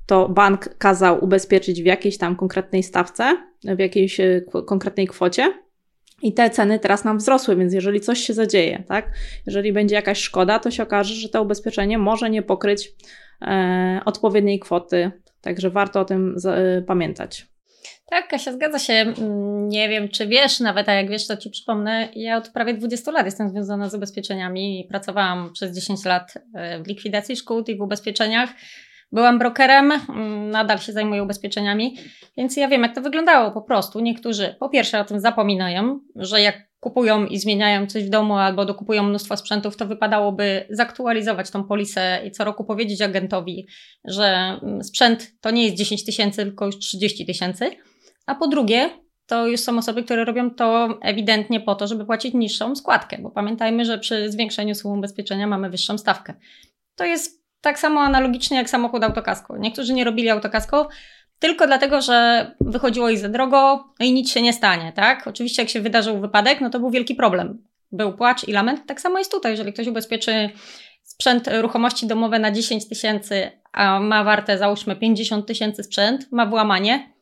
to 0.06 0.30
bank 0.30 0.78
kazał 0.78 1.24
ubezpieczyć 1.24 1.84
w 1.84 1.86
jakiejś 1.86 2.18
tam 2.18 2.36
konkretnej 2.36 2.84
stawce, 2.84 3.38
w 3.64 3.80
jakiejś 3.80 4.20
y, 4.20 4.46
konkretnej 4.66 5.08
kwocie, 5.08 5.54
i 6.22 6.34
te 6.34 6.50
ceny 6.50 6.80
teraz 6.80 7.04
nam 7.04 7.18
wzrosły, 7.18 7.56
więc 7.56 7.74
jeżeli 7.74 8.02
coś 8.02 8.20
się 8.20 8.34
zadzieje, 8.34 8.84
tak, 8.88 9.12
jeżeli 9.46 9.74
będzie 9.74 9.96
jakaś 9.96 10.20
szkoda, 10.20 10.60
to 10.60 10.72
się 10.72 10.84
okaże, 10.84 11.16
że 11.16 11.30
to 11.30 11.42
ubezpieczenie 11.42 11.98
może 11.98 12.30
nie 12.30 12.42
pokryć 12.42 12.92
e, 13.42 14.02
odpowiedniej 14.06 14.60
kwoty. 14.60 15.12
Także 15.42 15.70
warto 15.70 16.00
o 16.00 16.06
tym 16.06 16.34
z, 16.36 16.46
e, 16.46 16.86
pamiętać. 16.88 17.53
Tak, 18.06 18.28
Kasia, 18.28 18.54
zgadza 18.54 18.80
się. 18.80 18.94
Mm, 18.94 19.70
nie 19.70 19.90
wiem, 19.90 20.10
czy 20.10 20.28
wiesz, 20.28 20.60
nawet 20.60 20.90
a 20.90 20.94
jak 20.94 21.10
wiesz, 21.10 21.28
to 21.28 21.38
Ci 21.38 21.50
przypomnę, 21.50 22.10
ja 22.16 22.38
od 22.38 22.50
prawie 22.50 22.74
20 22.74 23.12
lat 23.12 23.26
jestem 23.26 23.50
związana 23.50 23.90
z 23.90 23.96
ubezpieczeniami 23.96 24.80
i 24.80 24.88
pracowałam 24.88 25.54
przez 25.54 25.76
10 25.76 26.06
lat 26.06 26.34
e, 26.54 26.84
w 26.84 26.88
likwidacji 26.88 27.36
szkód 27.36 27.70
i 27.70 27.78
w 27.78 27.82
ubezpieczeniach. 27.82 28.50
Byłam 29.12 29.40
brokerem, 29.40 29.92
mm, 29.92 30.50
nadal 30.50 30.80
się 30.80 30.94
zajmuję 30.94 31.24
ubezpieczeniami, 31.24 31.98
więc 32.38 32.58
ja 32.58 32.68
wiem, 32.68 32.82
jak 32.82 32.96
to 32.96 33.02
wyglądało 33.02 33.52
po 33.52 33.62
prostu. 33.62 34.00
Niektórzy 34.00 34.56
po 34.60 34.70
pierwsze 34.70 35.00
o 35.00 35.06
tym 35.06 35.20
zapominają, 35.20 36.00
że 36.16 36.42
jak 36.42 36.74
kupują 36.80 37.26
i 37.26 37.38
zmieniają 37.40 37.88
coś 37.88 38.04
w 38.04 38.10
domu 38.10 38.38
albo 38.38 38.66
dokupują 38.66 39.04
mnóstwo 39.04 39.38
sprzętów, 39.38 39.78
to 39.78 39.86
wypadałoby 39.86 40.66
zaktualizować 40.70 41.52
tą 41.52 41.64
polisę 41.64 42.22
i 42.26 42.32
co 42.32 42.44
roku 42.44 42.64
powiedzieć 42.64 43.02
agentowi, 43.02 43.68
że 44.06 44.60
mm, 44.64 44.84
sprzęt 44.84 45.32
to 45.42 45.52
nie 45.52 45.64
jest 45.64 45.78
10 45.78 46.06
tysięcy, 46.06 46.44
tylko 46.44 46.66
już 46.66 46.78
30 46.80 47.26
tysięcy. 47.26 47.72
A 48.26 48.36
po 48.36 48.48
drugie, 48.48 48.90
to 49.26 49.48
już 49.48 49.60
są 49.60 49.78
osoby, 49.78 50.04
które 50.04 50.26
robią 50.26 50.52
to 50.52 50.98
ewidentnie 51.02 51.60
po 51.60 51.76
to, 51.76 51.88
żeby 51.88 52.06
płacić 52.06 52.34
niższą 52.34 52.76
składkę, 52.76 53.18
bo 53.22 53.30
pamiętajmy, 53.30 53.86
że 53.86 53.98
przy 53.98 54.32
zwiększeniu 54.32 54.76
sumy 54.76 54.98
ubezpieczenia 54.98 55.48
mamy 55.48 55.70
wyższą 55.70 55.98
stawkę. 55.98 56.34
To 56.96 57.06
jest 57.06 57.44
tak 57.62 57.80
samo 57.80 58.02
analogicznie 58.02 58.58
jak 58.58 58.70
samochód 58.70 59.04
autokasko. 59.04 59.58
Niektórzy 59.58 59.94
nie 59.94 60.04
robili 60.04 60.30
autokasko 60.30 60.90
tylko 61.40 61.68
dlatego, 61.68 62.02
że 62.02 62.52
wychodziło 62.62 63.10
ich 63.10 63.20
za 63.20 63.30
drogo 63.30 63.84
i 64.00 64.14
nic 64.14 64.32
się 64.32 64.42
nie 64.42 64.54
stanie, 64.54 64.94
tak? 64.96 65.28
Oczywiście 65.28 65.62
jak 65.62 65.70
się 65.70 65.82
wydarzył 65.82 66.20
wypadek, 66.20 66.62
no 66.62 66.70
to 66.70 66.80
był 66.80 66.90
wielki 66.90 67.16
problem. 67.16 67.64
Był 67.92 68.14
płacz 68.14 68.48
i 68.48 68.52
lament. 68.52 68.86
Tak 68.86 69.02
samo 69.02 69.18
jest 69.18 69.32
tutaj, 69.32 69.52
jeżeli 69.52 69.74
ktoś 69.74 69.88
ubezpieczy 69.88 70.50
sprzęt 71.04 71.50
ruchomości 71.62 72.08
domowe 72.08 72.40
na 72.40 72.52
10 72.52 72.90
tysięcy, 72.90 73.52
a 73.72 74.00
ma 74.00 74.24
warte 74.24 74.58
załóżmy 74.58 74.96
50 74.96 75.48
tysięcy 75.48 75.84
sprzęt, 75.84 76.32
ma 76.32 76.46
włamanie, 76.46 77.13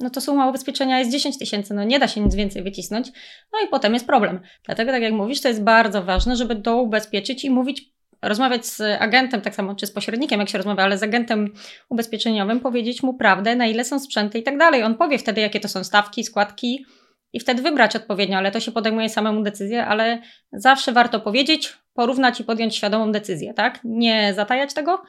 no 0.00 0.10
to 0.10 0.20
suma 0.20 0.48
ubezpieczenia 0.48 0.98
jest 0.98 1.10
10 1.10 1.38
tysięcy, 1.38 1.74
no 1.74 1.84
nie 1.84 1.98
da 1.98 2.08
się 2.08 2.20
nic 2.20 2.34
więcej 2.34 2.62
wycisnąć, 2.62 3.08
no 3.52 3.58
i 3.66 3.68
potem 3.68 3.94
jest 3.94 4.06
problem. 4.06 4.40
Dlatego, 4.66 4.92
tak 4.92 5.02
jak 5.02 5.12
mówisz, 5.12 5.40
to 5.40 5.48
jest 5.48 5.62
bardzo 5.62 6.02
ważne, 6.02 6.36
żeby 6.36 6.56
to 6.56 6.82
ubezpieczyć 6.82 7.44
i 7.44 7.50
mówić, 7.50 7.92
rozmawiać 8.22 8.66
z 8.66 8.80
agentem, 8.80 9.40
tak 9.40 9.54
samo 9.54 9.74
czy 9.74 9.86
z 9.86 9.92
pośrednikiem, 9.92 10.40
jak 10.40 10.48
się 10.48 10.58
rozmawia, 10.58 10.84
ale 10.84 10.98
z 10.98 11.02
agentem 11.02 11.52
ubezpieczeniowym, 11.88 12.60
powiedzieć 12.60 13.02
mu 13.02 13.14
prawdę, 13.14 13.56
na 13.56 13.66
ile 13.66 13.84
są 13.84 14.00
sprzęty 14.00 14.38
i 14.38 14.42
tak 14.42 14.58
dalej. 14.58 14.82
On 14.82 14.94
powie 14.94 15.18
wtedy, 15.18 15.40
jakie 15.40 15.60
to 15.60 15.68
są 15.68 15.84
stawki, 15.84 16.24
składki 16.24 16.84
i 17.32 17.40
wtedy 17.40 17.62
wybrać 17.62 17.96
odpowiednio, 17.96 18.38
ale 18.38 18.50
to 18.50 18.60
się 18.60 18.72
podejmuje 18.72 19.08
samemu 19.08 19.42
decyzję, 19.42 19.86
ale 19.86 20.22
zawsze 20.52 20.92
warto 20.92 21.20
powiedzieć, 21.20 21.78
porównać 21.94 22.40
i 22.40 22.44
podjąć 22.44 22.76
świadomą 22.76 23.12
decyzję, 23.12 23.54
tak? 23.54 23.80
Nie 23.84 24.34
zatajać 24.34 24.74
tego, 24.74 25.02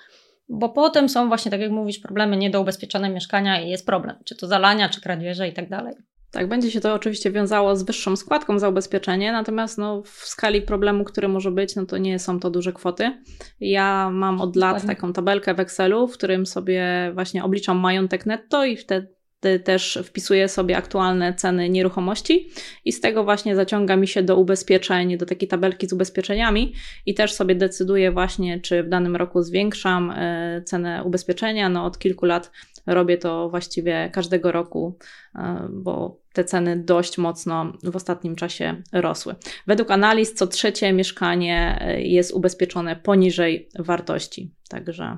bo 0.51 0.70
potem 0.70 1.10
są 1.10 1.27
właśnie, 1.27 1.51
tak 1.51 1.62
jak 1.62 1.72
mówisz, 1.72 2.00
problemy 2.00 2.38
niedoubezpieczone 2.38 3.10
mieszkania 3.10 3.62
i 3.62 3.70
jest 3.70 3.86
problem, 3.86 4.15
czy 4.25 4.36
to 4.36 4.48
zalania, 4.48 4.89
czy 4.89 5.01
kradzieże 5.01 5.48
i 5.48 5.53
tak 5.53 5.70
dalej. 5.70 5.96
Tak, 6.31 6.48
będzie 6.48 6.72
się 6.72 6.81
to 6.81 6.93
oczywiście 6.93 7.31
wiązało 7.31 7.75
z 7.75 7.84
wyższą 7.84 8.15
składką 8.15 8.60
za 8.60 8.70
ubezpieczenie, 8.70 9.31
natomiast 9.31 9.77
no, 9.77 10.01
w 10.01 10.10
skali 10.10 10.62
problemu, 10.62 11.03
który 11.03 11.27
może 11.27 11.51
być, 11.51 11.75
no 11.75 11.86
to 11.86 11.98
nie 11.98 12.20
są 12.20 12.39
to 12.39 12.50
duże 12.50 12.74
kwoty. 12.74 13.22
Ja 13.60 14.10
mam 14.10 14.41
od 14.41 14.55
lat 14.55 14.86
taką 14.86 15.13
tabelkę 15.13 15.53
w 15.53 15.60
Excelu, 15.60 16.08
w 16.08 16.13
którym 16.13 16.46
sobie 16.46 17.12
właśnie 17.13 17.43
obliczam 17.43 17.77
majątek 17.77 18.25
netto 18.25 18.65
i 18.65 18.77
wtedy 18.77 19.21
też 19.64 20.00
wpisuję 20.04 20.48
sobie 20.48 20.78
aktualne 20.78 21.34
ceny 21.34 21.70
nieruchomości 21.70 22.50
i 22.86 22.92
z 22.92 23.02
tego 23.02 23.24
właśnie 23.24 23.56
zaciąga 23.56 23.96
mi 23.96 24.08
się 24.08 24.24
do 24.24 24.38
ubezpieczeń, 24.38 25.18
do 25.18 25.26
takiej 25.26 25.48
tabelki 25.48 25.88
z 25.88 25.94
ubezpieczeniami 25.94 26.74
i 27.06 27.14
też 27.14 27.34
sobie 27.34 27.56
decyduję 27.56 28.12
właśnie, 28.12 28.60
czy 28.60 28.84
w 28.84 28.90
danym 28.90 29.16
roku 29.16 29.44
zwiększam 29.44 30.12
e, 30.12 30.62
cenę 30.66 31.04
ubezpieczenia. 31.04 31.70
No 31.70 31.86
od 31.86 32.00
kilku 32.00 32.26
lat 32.26 32.52
robię 32.88 33.18
to 33.18 33.50
właściwie 33.50 34.10
każdego 34.14 34.52
roku, 34.52 34.98
e, 35.36 35.68
bo 35.70 36.22
te 36.34 36.44
ceny 36.44 36.78
dość 36.78 37.18
mocno 37.18 37.74
w 37.84 37.96
ostatnim 37.96 38.36
czasie 38.36 38.82
rosły. 38.92 39.36
Według 39.68 39.92
analiz 39.92 40.34
co 40.34 40.48
trzecie 40.48 40.94
mieszkanie 40.94 41.78
e, 41.82 42.02
jest 42.02 42.34
ubezpieczone 42.34 42.96
poniżej 42.96 43.70
wartości, 43.80 44.54
także 44.70 45.18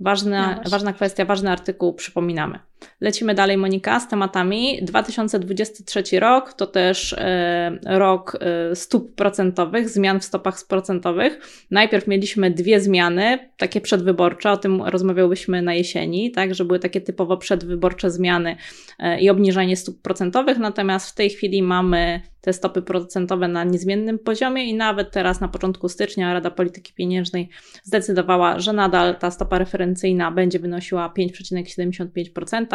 ważna, 0.00 0.60
no 0.64 0.70
ważna 0.70 0.92
kwestia, 0.92 1.24
ważny 1.24 1.50
artykuł, 1.50 1.94
przypominamy. 1.94 2.58
Lecimy 3.00 3.34
dalej, 3.34 3.56
Monika, 3.56 4.00
z 4.00 4.08
tematami. 4.08 4.78
2023 4.82 6.20
rok 6.20 6.52
to 6.52 6.66
też 6.66 7.12
e, 7.12 7.78
rok 7.86 8.38
e, 8.40 8.76
stóp 8.76 9.14
procentowych, 9.14 9.88
zmian 9.88 10.20
w 10.20 10.24
stopach 10.24 10.56
procentowych. 10.68 11.38
Najpierw 11.70 12.06
mieliśmy 12.06 12.50
dwie 12.50 12.80
zmiany, 12.80 13.50
takie 13.56 13.80
przedwyborcze, 13.80 14.50
o 14.50 14.56
tym 14.56 14.82
rozmawiałyśmy 14.82 15.62
na 15.62 15.74
jesieni, 15.74 16.30
tak, 16.30 16.54
że 16.54 16.64
były 16.64 16.78
takie 16.78 17.00
typowo 17.00 17.36
przedwyborcze 17.36 18.10
zmiany 18.10 18.56
e, 18.98 19.20
i 19.20 19.30
obniżanie 19.30 19.76
stóp 19.76 20.02
procentowych, 20.02 20.58
natomiast 20.58 21.10
w 21.10 21.14
tej 21.14 21.30
chwili 21.30 21.62
mamy 21.62 22.20
te 22.46 22.52
stopy 22.52 22.82
procentowe 22.82 23.48
na 23.48 23.64
niezmiennym 23.64 24.18
poziomie 24.18 24.64
i 24.64 24.74
nawet 24.74 25.10
teraz 25.10 25.40
na 25.40 25.48
początku 25.48 25.88
stycznia 25.88 26.34
Rada 26.34 26.50
Polityki 26.50 26.92
Pieniężnej 26.92 27.48
zdecydowała, 27.82 28.58
że 28.58 28.72
nadal 28.72 29.18
ta 29.18 29.30
stopa 29.30 29.58
referencyjna 29.58 30.30
będzie 30.30 30.58
wynosiła 30.58 31.12
5,75%. 31.18 32.65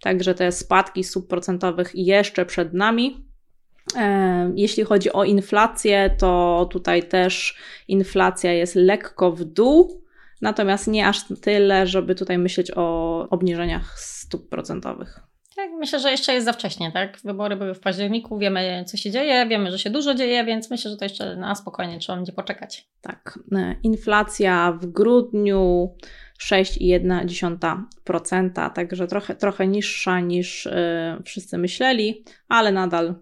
Także 0.00 0.34
te 0.34 0.52
spadki 0.52 1.04
stóp 1.04 1.28
procentowych 1.28 1.90
jeszcze 1.94 2.46
przed 2.46 2.74
nami. 2.74 3.26
E, 3.96 4.52
jeśli 4.54 4.84
chodzi 4.84 5.12
o 5.12 5.24
inflację, 5.24 6.10
to 6.18 6.68
tutaj 6.70 7.02
też 7.02 7.56
inflacja 7.88 8.52
jest 8.52 8.74
lekko 8.74 9.32
w 9.32 9.44
dół, 9.44 10.02
natomiast 10.40 10.88
nie 10.88 11.08
aż 11.08 11.24
tyle, 11.42 11.86
żeby 11.86 12.14
tutaj 12.14 12.38
myśleć 12.38 12.72
o 12.76 13.18
obniżeniach 13.30 13.98
stóp 13.98 14.48
procentowych. 14.48 15.20
Tak, 15.56 15.70
myślę, 15.78 15.98
że 16.00 16.10
jeszcze 16.10 16.34
jest 16.34 16.44
za 16.44 16.52
wcześnie, 16.52 16.92
tak? 16.92 17.18
Wybory 17.24 17.56
były 17.56 17.74
w 17.74 17.80
październiku, 17.80 18.38
wiemy 18.38 18.84
co 18.86 18.96
się 18.96 19.10
dzieje, 19.10 19.46
wiemy, 19.46 19.70
że 19.70 19.78
się 19.78 19.90
dużo 19.90 20.14
dzieje, 20.14 20.44
więc 20.44 20.70
myślę, 20.70 20.90
że 20.90 20.96
to 20.96 21.04
jeszcze 21.04 21.36
na 21.36 21.54
spokojnie 21.54 21.98
trzeba 21.98 22.16
będzie 22.16 22.32
poczekać. 22.32 22.88
Tak. 23.00 23.38
E, 23.52 23.76
inflacja 23.82 24.78
w 24.80 24.86
grudniu 24.86 25.94
6,1%, 26.38 28.70
także 28.70 29.06
trochę, 29.06 29.34
trochę 29.34 29.66
niższa 29.66 30.20
niż 30.20 30.64
yy, 30.64 30.72
wszyscy 31.24 31.58
myśleli, 31.58 32.24
ale 32.48 32.72
nadal, 32.72 33.14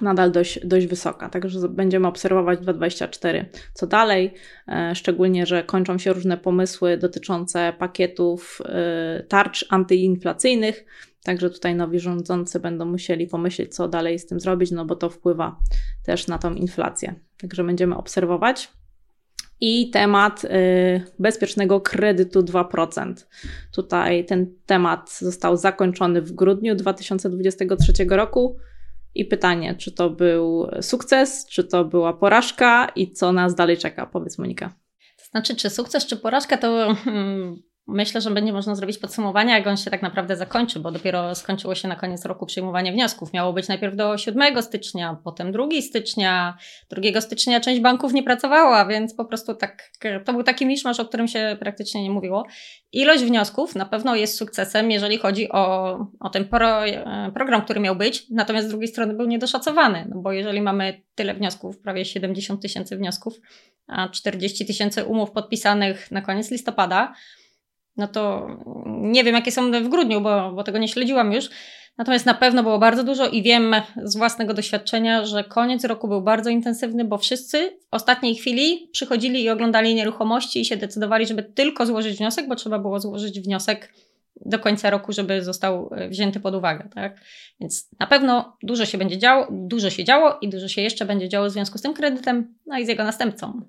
nadal 0.00 0.32
dość, 0.32 0.66
dość 0.66 0.86
wysoka. 0.86 1.28
Także 1.28 1.68
będziemy 1.68 2.08
obserwować 2.08 2.60
2024 2.60 3.50
co 3.74 3.86
dalej, 3.86 4.34
yy, 4.68 4.94
szczególnie, 4.94 5.46
że 5.46 5.64
kończą 5.64 5.98
się 5.98 6.12
różne 6.12 6.36
pomysły 6.36 6.96
dotyczące 6.96 7.72
pakietów 7.78 8.62
yy, 8.64 9.22
tarcz 9.22 9.66
antyinflacyjnych. 9.68 10.84
Także 11.24 11.50
tutaj 11.50 11.74
nowi 11.74 12.00
rządzący 12.00 12.60
będą 12.60 12.84
musieli 12.84 13.26
pomyśleć, 13.26 13.74
co 13.74 13.88
dalej 13.88 14.18
z 14.18 14.26
tym 14.26 14.40
zrobić, 14.40 14.70
no 14.70 14.84
bo 14.84 14.96
to 14.96 15.10
wpływa 15.10 15.58
też 16.04 16.26
na 16.26 16.38
tą 16.38 16.54
inflację. 16.54 17.14
Także 17.40 17.64
będziemy 17.64 17.96
obserwować 17.96 18.77
i 19.60 19.90
temat 19.90 20.44
y, 20.44 20.48
bezpiecznego 21.18 21.80
kredytu 21.80 22.40
2%. 22.40 23.14
Tutaj 23.74 24.24
ten 24.24 24.54
temat 24.66 25.12
został 25.12 25.56
zakończony 25.56 26.22
w 26.22 26.32
grudniu 26.32 26.74
2023 26.74 27.92
roku. 28.08 28.56
I 29.14 29.24
pytanie, 29.24 29.74
czy 29.74 29.92
to 29.92 30.10
był 30.10 30.66
sukces, 30.80 31.46
czy 31.50 31.64
to 31.64 31.84
była 31.84 32.12
porażka 32.12 32.88
i 32.96 33.12
co 33.12 33.32
nas 33.32 33.54
dalej 33.54 33.76
czeka? 33.76 34.06
Powiedz 34.06 34.38
Monika. 34.38 34.68
To 35.18 35.24
znaczy, 35.30 35.56
czy 35.56 35.70
sukces, 35.70 36.06
czy 36.06 36.16
porażka, 36.16 36.56
to 36.56 36.94
hmm, 37.04 37.62
Myślę, 37.90 38.20
że 38.20 38.30
będzie 38.30 38.52
można 38.52 38.74
zrobić 38.74 38.98
podsumowanie, 38.98 39.52
jak 39.52 39.66
on 39.66 39.76
się 39.76 39.90
tak 39.90 40.02
naprawdę 40.02 40.36
zakończy, 40.36 40.80
bo 40.80 40.90
dopiero 40.90 41.34
skończyło 41.34 41.74
się 41.74 41.88
na 41.88 41.96
koniec 41.96 42.24
roku 42.24 42.46
przyjmowanie 42.46 42.92
wniosków. 42.92 43.32
Miało 43.32 43.52
być 43.52 43.68
najpierw 43.68 43.96
do 43.96 44.18
7 44.18 44.62
stycznia, 44.62 45.16
potem 45.24 45.52
2 45.52 45.66
stycznia. 45.80 46.58
2 46.90 47.20
stycznia 47.20 47.60
część 47.60 47.80
banków 47.80 48.12
nie 48.12 48.22
pracowała, 48.22 48.86
więc 48.86 49.14
po 49.14 49.24
prostu 49.24 49.54
tak, 49.54 49.90
to 50.24 50.32
był 50.32 50.42
taki 50.42 50.66
miszmasz, 50.66 51.00
o 51.00 51.04
którym 51.04 51.28
się 51.28 51.56
praktycznie 51.60 52.02
nie 52.02 52.10
mówiło. 52.10 52.46
Ilość 52.92 53.24
wniosków 53.24 53.74
na 53.74 53.86
pewno 53.86 54.16
jest 54.16 54.38
sukcesem, 54.38 54.90
jeżeli 54.90 55.18
chodzi 55.18 55.48
o, 55.52 55.92
o 56.20 56.30
ten 56.30 56.44
pro, 56.44 56.80
program, 57.34 57.62
który 57.62 57.80
miał 57.80 57.96
być, 57.96 58.30
natomiast 58.30 58.66
z 58.66 58.70
drugiej 58.70 58.88
strony 58.88 59.14
był 59.14 59.26
niedoszacowany, 59.26 60.06
no 60.08 60.20
bo 60.20 60.32
jeżeli 60.32 60.60
mamy 60.60 61.02
tyle 61.14 61.34
wniosków, 61.34 61.78
prawie 61.78 62.04
70 62.04 62.62
tysięcy 62.62 62.96
wniosków, 62.96 63.34
a 63.86 64.08
40 64.08 64.66
tysięcy 64.66 65.04
umów 65.04 65.30
podpisanych 65.30 66.10
na 66.10 66.22
koniec 66.22 66.50
listopada, 66.50 67.14
no 67.98 68.08
to 68.08 68.46
nie 68.86 69.24
wiem, 69.24 69.34
jakie 69.34 69.52
są 69.52 69.70
w 69.70 69.88
grudniu, 69.88 70.20
bo, 70.20 70.52
bo 70.52 70.64
tego 70.64 70.78
nie 70.78 70.88
śledziłam 70.88 71.32
już. 71.32 71.50
Natomiast 71.98 72.26
na 72.26 72.34
pewno 72.34 72.62
było 72.62 72.78
bardzo 72.78 73.04
dużo 73.04 73.28
i 73.28 73.42
wiem 73.42 73.74
z 74.02 74.16
własnego 74.16 74.54
doświadczenia, 74.54 75.26
że 75.26 75.44
koniec 75.44 75.84
roku 75.84 76.08
był 76.08 76.22
bardzo 76.22 76.50
intensywny, 76.50 77.04
bo 77.04 77.18
wszyscy 77.18 77.78
w 77.90 77.94
ostatniej 77.94 78.34
chwili 78.34 78.88
przychodzili 78.92 79.42
i 79.42 79.50
oglądali 79.50 79.94
nieruchomości 79.94 80.60
i 80.60 80.64
się 80.64 80.76
decydowali, 80.76 81.26
żeby 81.26 81.42
tylko 81.42 81.86
złożyć 81.86 82.18
wniosek, 82.18 82.48
bo 82.48 82.54
trzeba 82.54 82.78
było 82.78 83.00
złożyć 83.00 83.40
wniosek 83.40 83.92
do 84.46 84.58
końca 84.58 84.90
roku, 84.90 85.12
żeby 85.12 85.42
został 85.42 85.90
e, 85.92 86.08
wzięty 86.08 86.40
pod 86.40 86.54
uwagę. 86.54 86.88
Tak? 86.94 87.20
Więc 87.60 87.88
na 88.00 88.06
pewno 88.06 88.56
dużo 88.62 88.86
się 88.86 88.98
będzie 88.98 89.18
działo, 89.18 89.46
dużo 89.50 89.90
się 89.90 90.04
działo 90.04 90.38
i 90.40 90.48
dużo 90.48 90.68
się 90.68 90.82
jeszcze 90.82 91.04
będzie 91.04 91.28
działo 91.28 91.46
w 91.46 91.50
związku 91.50 91.78
z 91.78 91.82
tym 91.82 91.94
kredytem, 91.94 92.54
no 92.66 92.78
i 92.78 92.86
z 92.86 92.88
jego 92.88 93.04
następcą. 93.04 93.62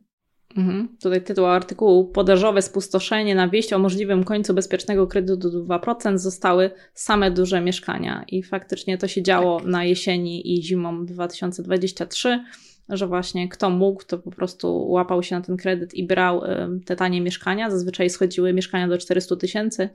Mhm. 0.57 0.97
Tutaj 1.01 1.23
tytuł 1.23 1.45
artykułu 1.45 2.05
Podażowe 2.05 2.61
spustoszenie 2.61 3.35
na 3.35 3.47
wieść 3.47 3.73
o 3.73 3.79
możliwym 3.79 4.23
końcu 4.23 4.53
bezpiecznego 4.53 5.07
kredytu 5.07 5.49
do 5.49 5.63
2% 5.63 6.17
zostały 6.17 6.71
same 6.93 7.31
duże 7.31 7.61
mieszkania. 7.61 8.25
I 8.27 8.43
faktycznie 8.43 8.97
to 8.97 9.07
się 9.07 9.23
działo 9.23 9.59
tak. 9.59 9.67
na 9.67 9.83
jesieni 9.83 10.57
i 10.57 10.63
zimą 10.63 11.05
2023. 11.05 12.43
że 12.89 13.07
właśnie 13.07 13.49
kto 13.49 13.69
mógł, 13.69 14.03
to 14.03 14.17
po 14.17 14.31
prostu 14.31 14.87
łapał 14.87 15.23
się 15.23 15.35
na 15.35 15.41
ten 15.41 15.57
kredyt 15.57 15.93
i 15.93 16.07
brał 16.07 16.41
te 16.85 16.95
tanie 16.95 17.21
mieszkania. 17.21 17.69
Zazwyczaj 17.69 18.09
schodziły 18.09 18.53
mieszkania 18.53 18.87
do 18.87 18.97
400 18.97 19.35
tysięcy, 19.35 19.89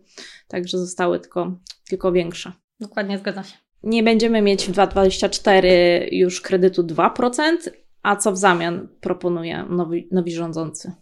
także 0.49 0.79
zostały 0.79 1.21
tylko, 1.21 1.59
tylko 1.89 2.13
większe. 2.13 2.53
Dokładnie, 2.81 3.19
zgadza 3.19 3.43
się. 3.43 3.57
Nie 3.83 4.03
będziemy 4.03 4.43
mieć 4.43 4.65
w 4.65 4.71
2024 4.71 6.09
już 6.13 6.41
kredytu 6.41 6.83
2%, 6.83 7.71
a 8.05 8.17
co 8.17 8.33
w 8.33 8.37
zamian 8.37 8.89
proponuje 9.01 9.65
nowi, 9.69 10.09
nowi 10.13 10.33
rządzący? 10.33 10.93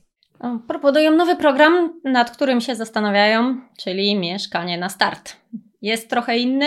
Proponują 0.67 1.11
nowy 1.11 1.37
program, 1.37 2.01
nad 2.05 2.31
którym 2.31 2.61
się 2.61 2.75
zastanawiają, 2.77 3.61
czyli 3.79 4.17
mieszkanie 4.17 4.79
na 4.79 4.89
start. 4.89 5.37
Jest 5.83 6.11
trochę 6.11 6.39
inny, 6.39 6.67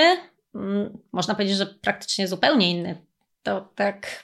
mm, 0.56 0.98
można 1.12 1.36
powiedzieć, 1.36 1.58
że 1.58 1.66
praktycznie 1.66 2.28
zupełnie 2.28 2.72
inny. 2.72 2.98
To 3.44 3.70
tak 3.76 4.24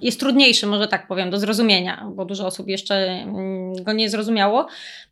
jest 0.00 0.20
trudniejszy, 0.20 0.66
może 0.66 0.88
tak 0.88 1.06
powiem, 1.06 1.30
do 1.30 1.38
zrozumienia, 1.38 2.06
bo 2.14 2.24
dużo 2.24 2.46
osób 2.46 2.68
jeszcze 2.68 2.94
mm, 2.94 3.84
go 3.84 3.92
nie 3.92 4.08
zrozumiało. 4.08 4.66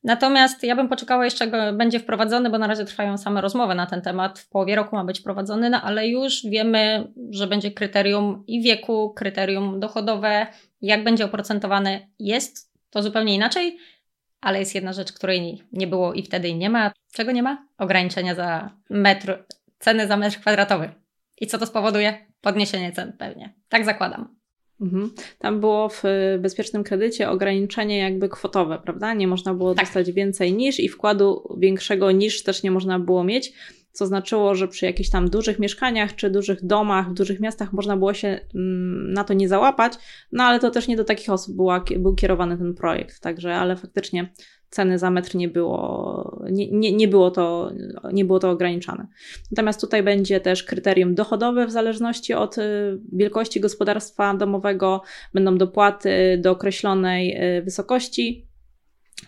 Natomiast 0.04 0.62
ja 0.62 0.76
bym 0.76 0.88
poczekała 0.88 1.24
jeszcze, 1.24 1.46
go 1.46 1.72
będzie 1.72 2.00
wprowadzony, 2.00 2.50
bo 2.50 2.58
na 2.58 2.66
razie 2.66 2.84
trwają 2.84 3.18
same 3.18 3.40
rozmowy 3.40 3.74
na 3.74 3.86
ten 3.86 4.02
temat. 4.02 4.38
W 4.38 4.48
połowie 4.48 4.76
roku 4.76 4.96
ma 4.96 5.04
być 5.04 5.20
wprowadzony, 5.20 5.70
no 5.70 5.82
ale 5.82 6.08
już 6.08 6.46
wiemy, 6.46 7.12
że 7.30 7.46
będzie 7.46 7.70
kryterium 7.70 8.44
i 8.46 8.62
wieku, 8.62 9.14
kryterium 9.16 9.80
dochodowe, 9.80 10.46
jak 10.82 11.04
będzie 11.04 11.24
oprocentowane, 11.24 12.00
jest 12.18 12.72
to 12.90 13.02
zupełnie 13.02 13.34
inaczej, 13.34 13.78
ale 14.40 14.58
jest 14.58 14.74
jedna 14.74 14.92
rzecz, 14.92 15.12
której 15.12 15.62
nie 15.72 15.86
było 15.86 16.12
i 16.12 16.22
wtedy 16.22 16.54
nie 16.54 16.70
ma. 16.70 16.92
Czego 17.12 17.32
nie 17.32 17.42
ma? 17.42 17.66
Ograniczenia 17.78 18.34
za 18.34 18.70
metr, 18.90 19.44
ceny 19.78 20.06
za 20.06 20.16
metr 20.16 20.40
kwadratowy. 20.40 20.99
I 21.40 21.46
co 21.46 21.58
to 21.58 21.66
spowoduje? 21.66 22.26
Podniesienie 22.40 22.92
cen 22.92 23.12
pewnie. 23.18 23.54
Tak 23.68 23.84
zakładam. 23.84 24.40
Mhm. 24.80 25.10
Tam 25.38 25.60
było 25.60 25.88
w 25.88 26.02
bezpiecznym 26.38 26.84
kredycie 26.84 27.30
ograniczenie 27.30 27.98
jakby 27.98 28.28
kwotowe, 28.28 28.78
prawda? 28.84 29.14
Nie 29.14 29.28
można 29.28 29.54
było 29.54 29.74
tak. 29.74 29.84
dostać 29.84 30.12
więcej 30.12 30.52
niż 30.52 30.80
i 30.80 30.88
wkładu 30.88 31.56
większego 31.58 32.12
niż 32.12 32.42
też 32.42 32.62
nie 32.62 32.70
można 32.70 32.98
było 32.98 33.24
mieć 33.24 33.52
co 33.92 34.06
znaczyło, 34.06 34.54
że 34.54 34.68
przy 34.68 34.86
jakichś 34.86 35.10
tam 35.10 35.30
dużych 35.30 35.58
mieszkaniach 35.58 36.16
czy 36.16 36.30
dużych 36.30 36.66
domach 36.66 37.10
w 37.10 37.14
dużych 37.14 37.40
miastach 37.40 37.72
można 37.72 37.96
było 37.96 38.14
się 38.14 38.40
mm, 38.54 39.12
na 39.12 39.24
to 39.24 39.34
nie 39.34 39.48
załapać, 39.48 39.92
no 40.32 40.44
ale 40.44 40.58
to 40.58 40.70
też 40.70 40.88
nie 40.88 40.96
do 40.96 41.04
takich 41.04 41.30
osób 41.30 41.56
była, 41.56 41.84
był 41.98 42.14
kierowany 42.14 42.58
ten 42.58 42.74
projekt, 42.74 43.20
także, 43.20 43.54
ale 43.54 43.76
faktycznie 43.76 44.32
ceny 44.70 44.98
za 44.98 45.10
metr 45.10 45.36
nie 45.36 45.48
było, 45.48 46.42
nie, 46.50 46.70
nie, 46.70 46.92
nie, 46.92 47.08
było 47.08 47.30
to, 47.30 47.70
nie 48.12 48.24
było 48.24 48.38
to 48.38 48.50
ograniczane. 48.50 49.06
Natomiast 49.50 49.80
tutaj 49.80 50.02
będzie 50.02 50.40
też 50.40 50.64
kryterium 50.64 51.14
dochodowe 51.14 51.66
w 51.66 51.70
zależności 51.70 52.34
od 52.34 52.58
y, 52.58 52.62
wielkości 53.12 53.60
gospodarstwa 53.60 54.34
domowego, 54.34 55.02
będą 55.34 55.58
dopłaty 55.58 56.38
do 56.42 56.50
określonej 56.50 57.56
y, 57.58 57.62
wysokości, 57.62 58.49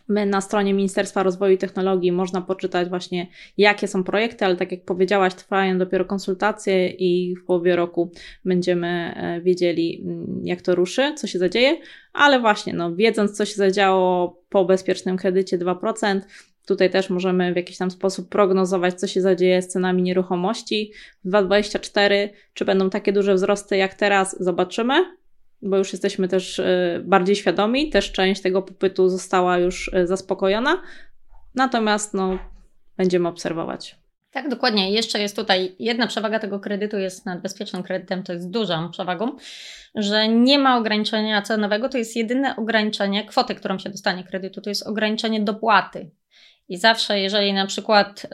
My 0.08 0.26
na 0.26 0.40
stronie 0.40 0.74
Ministerstwa 0.74 1.22
Rozwoju 1.22 1.54
i 1.54 1.58
Technologii 1.58 2.12
można 2.12 2.40
poczytać 2.40 2.88
właśnie, 2.88 3.26
jakie 3.58 3.88
są 3.88 4.04
projekty, 4.04 4.44
ale 4.44 4.56
tak 4.56 4.72
jak 4.72 4.84
powiedziałaś, 4.84 5.34
trwają 5.34 5.78
dopiero 5.78 6.04
konsultacje 6.04 6.88
i 6.88 7.36
w 7.36 7.44
połowie 7.44 7.76
roku 7.76 8.10
będziemy 8.44 9.14
e, 9.16 9.40
wiedzieli, 9.40 10.02
mm, 10.04 10.40
jak 10.44 10.62
to 10.62 10.74
ruszy, 10.74 11.14
co 11.16 11.26
się 11.26 11.38
zadzieje. 11.38 11.78
Ale 12.12 12.40
właśnie, 12.40 12.74
no, 12.74 12.94
wiedząc, 12.94 13.36
co 13.36 13.44
się 13.44 13.54
zadziało 13.54 14.42
po 14.48 14.64
bezpiecznym 14.64 15.16
kredycie 15.16 15.58
2%, 15.58 16.20
Tutaj 16.66 16.90
też 16.90 17.10
możemy 17.10 17.52
w 17.52 17.56
jakiś 17.56 17.76
tam 17.76 17.90
sposób 17.90 18.28
prognozować, 18.28 19.00
co 19.00 19.06
się 19.06 19.20
zadzieje 19.20 19.62
z 19.62 19.68
cenami 19.68 20.02
nieruchomości. 20.02 20.92
W 21.24 21.28
2024, 21.28 22.30
czy 22.54 22.64
będą 22.64 22.90
takie 22.90 23.12
duże 23.12 23.34
wzrosty 23.34 23.76
jak 23.76 23.94
teraz, 23.94 24.36
zobaczymy 24.40 24.94
bo 25.62 25.76
już 25.76 25.92
jesteśmy 25.92 26.28
też 26.28 26.58
e, 26.58 27.00
bardziej 27.04 27.36
świadomi, 27.36 27.90
też 27.90 28.12
część 28.12 28.42
tego 28.42 28.62
popytu 28.62 29.08
została 29.08 29.58
już 29.58 29.90
e, 29.94 30.06
zaspokojona. 30.06 30.82
Natomiast 31.54 32.14
no, 32.14 32.38
będziemy 32.96 33.28
obserwować. 33.28 34.02
Tak, 34.32 34.48
dokładnie. 34.48 34.92
Jeszcze 34.92 35.20
jest 35.20 35.36
tutaj 35.36 35.76
jedna 35.78 36.06
przewaga 36.06 36.38
tego 36.38 36.60
kredytu 36.60 36.98
jest 36.98 37.26
nad 37.26 37.42
bezpiecznym 37.42 37.82
kredytem, 37.82 38.22
to 38.22 38.32
jest 38.32 38.50
dużą 38.50 38.90
przewagą, 38.90 39.36
że 39.94 40.28
nie 40.28 40.58
ma 40.58 40.78
ograniczenia 40.78 41.42
cenowego, 41.42 41.88
to 41.88 41.98
jest 41.98 42.16
jedyne 42.16 42.56
ograniczenie 42.56 43.26
kwoty, 43.26 43.54
którą 43.54 43.78
się 43.78 43.90
dostanie 43.90 44.24
kredytu, 44.24 44.60
to 44.60 44.70
jest 44.70 44.86
ograniczenie 44.86 45.40
dopłaty. 45.40 46.10
I 46.68 46.76
zawsze, 46.76 47.20
jeżeli 47.20 47.52
na 47.52 47.66
przykład 47.66 48.24
y, 48.24 48.28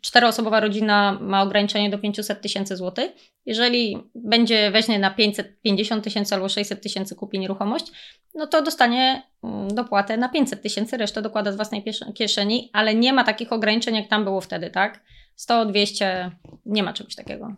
czteroosobowa 0.00 0.60
rodzina 0.60 1.18
ma 1.20 1.42
ograniczenie 1.42 1.90
do 1.90 1.98
500 1.98 2.40
tysięcy 2.40 2.76
złotych, 2.76 3.12
jeżeli 3.46 3.98
będzie 4.14 4.70
weźmie 4.70 4.98
na 4.98 5.10
550 5.10 6.04
tysięcy 6.04 6.34
albo 6.34 6.48
600 6.48 6.82
tysięcy 6.82 7.14
kupi 7.14 7.38
nieruchomość, 7.38 7.92
no 8.34 8.46
to 8.46 8.62
dostanie 8.62 9.22
mm, 9.42 9.68
dopłatę 9.74 10.16
na 10.16 10.28
500 10.28 10.62
tysięcy, 10.62 10.96
resztę 10.96 11.22
dokłada 11.22 11.52
z 11.52 11.56
własnej 11.56 11.84
kieszeni, 12.14 12.70
ale 12.72 12.94
nie 12.94 13.12
ma 13.12 13.24
takich 13.24 13.52
ograniczeń, 13.52 13.96
jak 13.96 14.08
tam 14.08 14.24
było 14.24 14.40
wtedy, 14.40 14.70
tak? 14.70 15.04
100, 15.36 15.66
200, 15.66 16.30
nie 16.66 16.82
ma 16.82 16.92
czegoś 16.92 17.14
takiego. 17.14 17.56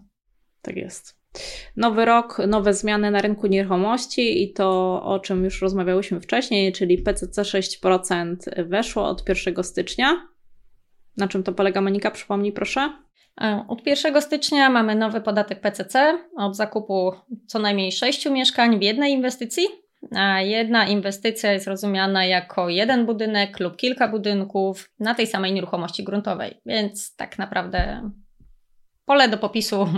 Tak 0.63 0.77
jest. 0.77 1.20
Nowy 1.77 2.05
rok, 2.05 2.39
nowe 2.49 2.75
zmiany 2.75 3.11
na 3.11 3.21
rynku 3.21 3.47
nieruchomości 3.47 4.43
i 4.43 4.53
to, 4.53 5.01
o 5.03 5.19
czym 5.19 5.45
już 5.45 5.63
rozmawiałyśmy 5.63 6.21
wcześniej, 6.21 6.73
czyli 6.73 6.99
PCC 6.99 7.43
6% 7.43 8.37
weszło 8.69 9.09
od 9.09 9.29
1 9.29 9.65
stycznia. 9.65 10.29
Na 11.17 11.29
czym 11.29 11.43
to 11.43 11.53
polega, 11.53 11.81
Monika? 11.81 12.11
Przypomnij 12.11 12.53
proszę. 12.53 12.93
E, 13.41 13.65
od 13.69 13.87
1 13.87 14.23
stycznia 14.23 14.71
mamy 14.71 14.95
nowy 14.95 15.21
podatek 15.21 15.61
PCC 15.61 16.19
od 16.37 16.57
zakupu 16.57 17.13
co 17.47 17.59
najmniej 17.59 17.93
6 17.93 18.27
mieszkań 18.27 18.79
w 18.79 18.83
jednej 18.83 19.13
inwestycji. 19.13 19.65
A 20.17 20.41
jedna 20.41 20.87
inwestycja 20.87 21.53
jest 21.53 21.67
rozumiana 21.67 22.25
jako 22.25 22.69
jeden 22.69 23.07
budynek 23.07 23.61
lub 23.61 23.77
kilka 23.77 24.09
budynków 24.09 24.91
na 25.01 25.15
tej 25.15 25.27
samej 25.27 25.53
nieruchomości 25.53 26.05
gruntowej, 26.05 26.61
więc 26.67 27.17
tak 27.17 27.39
naprawdę 27.39 28.11
pole 29.05 29.29
do 29.29 29.39
popisu 29.39 29.89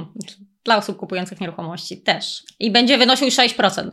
dla 0.65 0.77
osób 0.77 0.97
kupujących 0.97 1.41
nieruchomości 1.41 2.01
też. 2.01 2.43
I 2.61 2.71
będzie 2.71 2.99
wynosił 2.99 3.29
6%. 3.29 3.91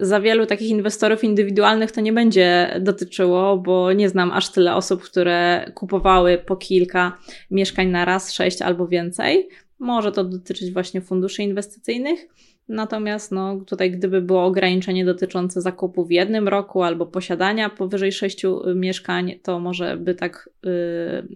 Za 0.00 0.20
wielu 0.20 0.46
takich 0.46 0.68
inwestorów 0.68 1.24
indywidualnych 1.24 1.92
to 1.92 2.00
nie 2.00 2.12
będzie 2.12 2.76
dotyczyło, 2.80 3.58
bo 3.58 3.92
nie 3.92 4.08
znam 4.08 4.32
aż 4.32 4.52
tyle 4.52 4.74
osób, 4.74 5.02
które 5.02 5.70
kupowały 5.74 6.38
po 6.38 6.56
kilka 6.56 7.18
mieszkań 7.50 7.88
na 7.88 8.04
raz, 8.04 8.32
sześć 8.32 8.62
albo 8.62 8.88
więcej. 8.88 9.48
Może 9.78 10.12
to 10.12 10.24
dotyczyć 10.24 10.72
właśnie 10.72 11.00
funduszy 11.00 11.42
inwestycyjnych. 11.42 12.28
Natomiast 12.68 13.32
no, 13.32 13.60
tutaj, 13.66 13.90
gdyby 13.90 14.22
było 14.22 14.44
ograniczenie 14.44 15.04
dotyczące 15.04 15.60
zakupu 15.60 16.04
w 16.04 16.10
jednym 16.10 16.48
roku 16.48 16.82
albo 16.82 17.06
posiadania 17.06 17.70
powyżej 17.70 18.12
sześciu 18.12 18.62
mieszkań, 18.74 19.34
to 19.42 19.60
może 19.60 19.96
by 19.96 20.14
tak, 20.14 20.50
yy, 20.64 21.26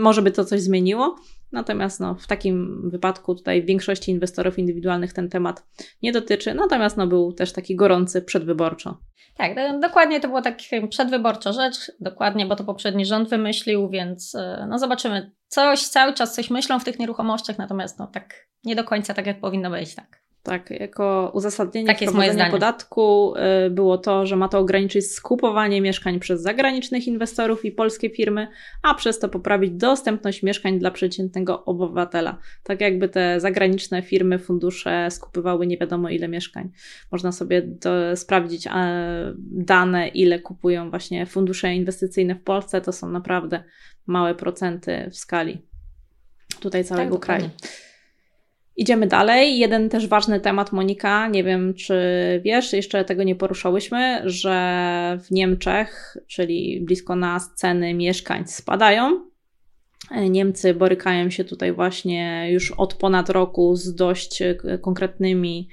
może 0.00 0.22
by 0.22 0.30
to 0.30 0.44
coś 0.44 0.60
zmieniło. 0.60 1.16
Natomiast 1.52 2.00
no, 2.00 2.14
w 2.14 2.26
takim 2.26 2.82
wypadku 2.90 3.34
tutaj 3.34 3.64
większości 3.64 4.10
inwestorów 4.10 4.58
indywidualnych 4.58 5.12
ten 5.12 5.28
temat 5.28 5.66
nie 6.02 6.12
dotyczy, 6.12 6.54
natomiast 6.54 6.96
no, 6.96 7.06
był 7.06 7.32
też 7.32 7.52
taki 7.52 7.76
gorący 7.76 8.22
przedwyborczo. 8.22 8.98
Tak, 9.36 9.80
dokładnie 9.80 10.20
to 10.20 10.28
była 10.28 10.42
taka 10.42 10.86
przedwyborcza 10.90 11.52
rzecz, 11.52 11.92
dokładnie, 12.00 12.46
bo 12.46 12.56
to 12.56 12.64
poprzedni 12.64 13.06
rząd 13.06 13.28
wymyślił, 13.28 13.88
więc 13.88 14.34
e, 14.34 14.66
no 14.68 14.78
zobaczymy. 14.78 15.32
Coś, 15.48 15.82
cały 15.82 16.14
czas 16.14 16.34
coś 16.34 16.50
myślą 16.50 16.78
w 16.78 16.84
tych 16.84 16.98
nieruchomościach, 16.98 17.58
natomiast 17.58 17.98
no 17.98 18.06
tak 18.06 18.48
nie 18.64 18.76
do 18.76 18.84
końca 18.84 19.14
tak, 19.14 19.26
jak 19.26 19.40
powinno 19.40 19.70
być, 19.70 19.94
tak. 19.94 20.22
Tak, 20.42 20.70
jako 20.70 21.30
uzasadnienie 21.34 21.86
tak 21.86 21.98
wprowadzenia 21.98 22.50
podatku 22.50 23.34
y, 23.66 23.70
było 23.70 23.98
to, 23.98 24.26
że 24.26 24.36
ma 24.36 24.48
to 24.48 24.58
ograniczyć 24.58 25.12
skupowanie 25.12 25.80
mieszkań 25.80 26.20
przez 26.20 26.42
zagranicznych 26.42 27.06
inwestorów 27.06 27.64
i 27.64 27.72
polskie 27.72 28.10
firmy, 28.10 28.48
a 28.82 28.94
przez 28.94 29.18
to 29.18 29.28
poprawić 29.28 29.70
dostępność 29.70 30.42
mieszkań 30.42 30.78
dla 30.78 30.90
przeciętnego 30.90 31.64
obywatela. 31.64 32.38
Tak 32.62 32.80
jakby 32.80 33.08
te 33.08 33.40
zagraniczne 33.40 34.02
firmy, 34.02 34.38
fundusze 34.38 35.10
skupywały 35.10 35.66
nie 35.66 35.78
wiadomo 35.78 36.08
ile 36.08 36.28
mieszkań. 36.28 36.70
Można 37.12 37.32
sobie 37.32 37.62
do, 37.62 38.16
sprawdzić 38.16 38.68
dane, 39.50 40.08
ile 40.08 40.38
kupują 40.38 40.90
właśnie 40.90 41.26
fundusze 41.26 41.74
inwestycyjne 41.74 42.34
w 42.34 42.42
Polsce. 42.42 42.80
To 42.80 42.92
są 42.92 43.08
naprawdę 43.08 43.64
małe 44.06 44.34
procenty 44.34 45.10
w 45.10 45.16
skali 45.16 45.58
tutaj 46.60 46.84
całego 46.84 47.14
tak, 47.14 47.22
kraju. 47.22 47.50
Idziemy 48.80 49.06
dalej. 49.06 49.58
Jeden 49.58 49.88
też 49.88 50.06
ważny 50.06 50.40
temat, 50.40 50.72
Monika, 50.72 51.28
nie 51.28 51.44
wiem 51.44 51.74
czy 51.74 51.94
wiesz, 52.44 52.72
jeszcze 52.72 53.04
tego 53.04 53.22
nie 53.22 53.34
poruszałyśmy, 53.34 54.22
że 54.24 55.18
w 55.24 55.30
Niemczech, 55.30 56.16
czyli 56.26 56.80
blisko 56.80 57.16
nas, 57.16 57.54
ceny 57.54 57.94
mieszkań 57.94 58.46
spadają. 58.46 59.30
Niemcy 60.30 60.74
borykają 60.74 61.30
się 61.30 61.44
tutaj 61.44 61.72
właśnie 61.72 62.52
już 62.52 62.70
od 62.70 62.94
ponad 62.94 63.30
roku 63.30 63.76
z 63.76 63.94
dość 63.94 64.42
konkretnymi 64.82 65.68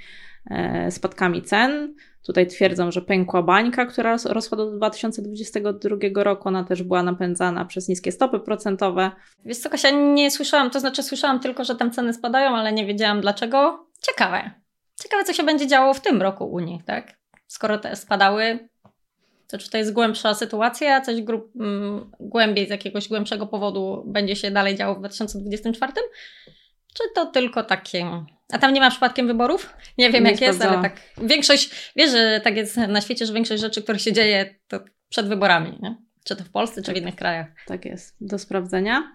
e, 0.49 0.91
spadkami 0.91 1.41
cen. 1.41 1.95
Tutaj 2.27 2.47
twierdzą, 2.47 2.91
że 2.91 3.01
pękła 3.01 3.43
bańka, 3.43 3.85
która 3.85 4.17
rosła 4.25 4.57
do 4.57 4.71
2022 4.71 6.23
roku. 6.23 6.47
Ona 6.47 6.63
też 6.63 6.83
była 6.83 7.03
napędzana 7.03 7.65
przez 7.65 7.87
niskie 7.87 8.11
stopy 8.11 8.39
procentowe. 8.39 9.11
Wiesz 9.45 9.57
co, 9.57 9.69
Kasia, 9.69 9.91
nie 9.91 10.31
słyszałam, 10.31 10.69
to 10.69 10.79
znaczy 10.79 11.03
słyszałam 11.03 11.39
tylko, 11.39 11.63
że 11.63 11.75
tam 11.75 11.91
ceny 11.91 12.13
spadają, 12.13 12.55
ale 12.55 12.71
nie 12.71 12.85
wiedziałam 12.85 13.21
dlaczego. 13.21 13.87
Ciekawe. 14.01 14.51
ciekawe, 15.03 15.23
co 15.23 15.33
się 15.33 15.43
będzie 15.43 15.67
działo 15.67 15.93
w 15.93 16.01
tym 16.01 16.21
roku 16.21 16.45
u 16.45 16.59
nich, 16.59 16.85
tak? 16.85 17.17
Skoro 17.47 17.77
te 17.77 17.95
spadały, 17.95 18.69
to 19.47 19.57
czy 19.57 19.69
to 19.69 19.77
jest 19.77 19.93
głębsza 19.93 20.33
sytuacja, 20.33 21.01
coś 21.01 21.15
mm, 21.59 22.11
głębiej 22.19 22.67
z 22.67 22.69
jakiegoś 22.69 23.07
głębszego 23.07 23.47
powodu 23.47 24.03
będzie 24.07 24.35
się 24.35 24.51
dalej 24.51 24.75
działo 24.75 24.95
w 24.95 24.99
2024? 24.99 25.93
Czy 26.93 27.03
to 27.15 27.25
tylko 27.25 27.63
takie. 27.63 28.25
A 28.53 28.57
tam 28.57 28.73
nie 28.73 28.79
ma 28.79 28.89
przypadkiem 28.89 29.27
wyborów? 29.27 29.73
Nie 29.97 30.11
wiem, 30.11 30.23
nie 30.23 30.31
jak 30.31 30.41
jest, 30.41 30.61
ale 30.61 30.81
tak. 30.81 31.01
Większość, 31.17 31.91
wiesz, 31.95 32.11
że 32.11 32.41
tak 32.43 32.57
jest 32.57 32.77
na 32.77 33.01
świecie, 33.01 33.25
że 33.25 33.33
większość 33.33 33.61
rzeczy, 33.61 33.83
które 33.83 33.99
się 33.99 34.13
dzieje, 34.13 34.55
to 34.67 34.79
przed 35.09 35.27
wyborami, 35.27 35.79
nie? 35.81 35.97
Czy 36.23 36.35
to 36.35 36.43
w 36.43 36.49
Polsce, 36.49 36.81
czy 36.81 36.85
tak, 36.85 36.95
w 36.95 36.97
innych 36.97 37.15
krajach. 37.15 37.47
Tak 37.67 37.85
jest, 37.85 38.15
do 38.21 38.39
sprawdzenia. 38.39 39.13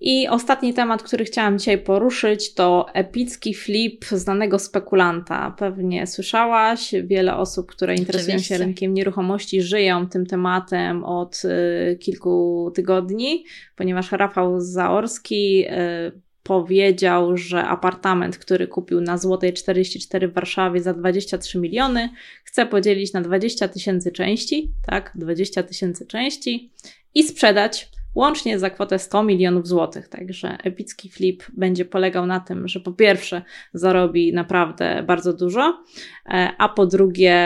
I 0.00 0.28
ostatni 0.28 0.74
temat, 0.74 1.02
który 1.02 1.24
chciałam 1.24 1.58
dzisiaj 1.58 1.78
poruszyć, 1.78 2.54
to 2.54 2.86
epicki 2.94 3.54
flip 3.54 4.04
znanego 4.04 4.58
spekulanta. 4.58 5.54
Pewnie 5.58 6.06
słyszałaś, 6.06 6.94
wiele 7.04 7.36
osób, 7.36 7.70
które 7.70 7.94
interesują 7.94 8.38
się 8.38 8.58
rynkiem 8.58 8.94
nieruchomości, 8.94 9.62
żyją 9.62 10.08
tym 10.08 10.26
tematem 10.26 11.04
od 11.04 11.42
y, 11.44 11.98
kilku 12.00 12.70
tygodni, 12.74 13.44
ponieważ 13.76 14.12
Rafał 14.12 14.60
Zaorski 14.60 15.64
y, 15.66 16.23
powiedział, 16.44 17.36
że 17.36 17.64
apartament, 17.64 18.38
który 18.38 18.68
kupił 18.68 19.00
na 19.00 19.18
Złotej 19.18 19.52
44 19.52 20.28
w 20.28 20.32
Warszawie 20.32 20.82
za 20.82 20.94
23 20.94 21.58
miliony, 21.58 22.10
chce 22.44 22.66
podzielić 22.66 23.12
na 23.12 23.20
20 23.20 23.68
tysięcy 23.68 24.12
części, 24.12 24.72
tak, 24.86 25.12
20 25.14 25.62
tysięcy 25.62 26.06
części 26.06 26.72
i 27.14 27.22
sprzedać 27.22 27.90
łącznie 28.14 28.58
za 28.58 28.70
kwotę 28.70 28.98
100 28.98 29.22
milionów 29.22 29.68
złotych. 29.68 30.08
Także 30.08 30.58
epicki 30.64 31.08
flip 31.08 31.42
będzie 31.52 31.84
polegał 31.84 32.26
na 32.26 32.40
tym, 32.40 32.68
że 32.68 32.80
po 32.80 32.92
pierwsze 32.92 33.42
zarobi 33.74 34.32
naprawdę 34.32 35.02
bardzo 35.06 35.32
dużo, 35.32 35.82
e, 36.26 36.50
a 36.58 36.68
po 36.68 36.86
drugie 36.86 37.38